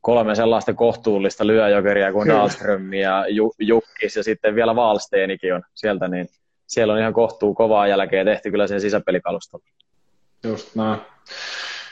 [0.00, 3.24] kolme sellaista kohtuullista lyöjokeria kuin Dahlström ja
[3.58, 6.28] Jukkis ja sitten vielä Valsteenikin on sieltä, niin
[6.66, 9.64] siellä on ihan kohtuu kovaa jälkeen tehty kyllä sen sisäpelikalustolla.
[10.44, 11.00] Just näin.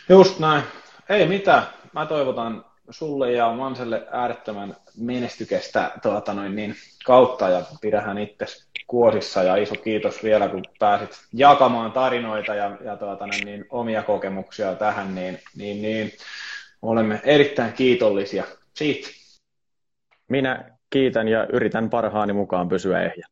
[0.09, 0.63] Just näin.
[1.09, 1.63] Ei mitään.
[1.93, 6.75] Mä toivotan sulle ja Manselle äärettömän menestykestä tuota noin, niin,
[7.07, 8.47] kautta ja pidähän itse
[8.87, 14.75] Kuosissa ja iso kiitos vielä, kun pääsit jakamaan tarinoita ja, ja tuota, niin, omia kokemuksia
[14.75, 16.13] tähän, niin, niin, niin
[16.83, 18.45] olemme erittäin kiitollisia
[18.75, 19.09] siitä.
[20.29, 23.27] Minä kiitän ja yritän parhaani mukaan pysyä ehjä.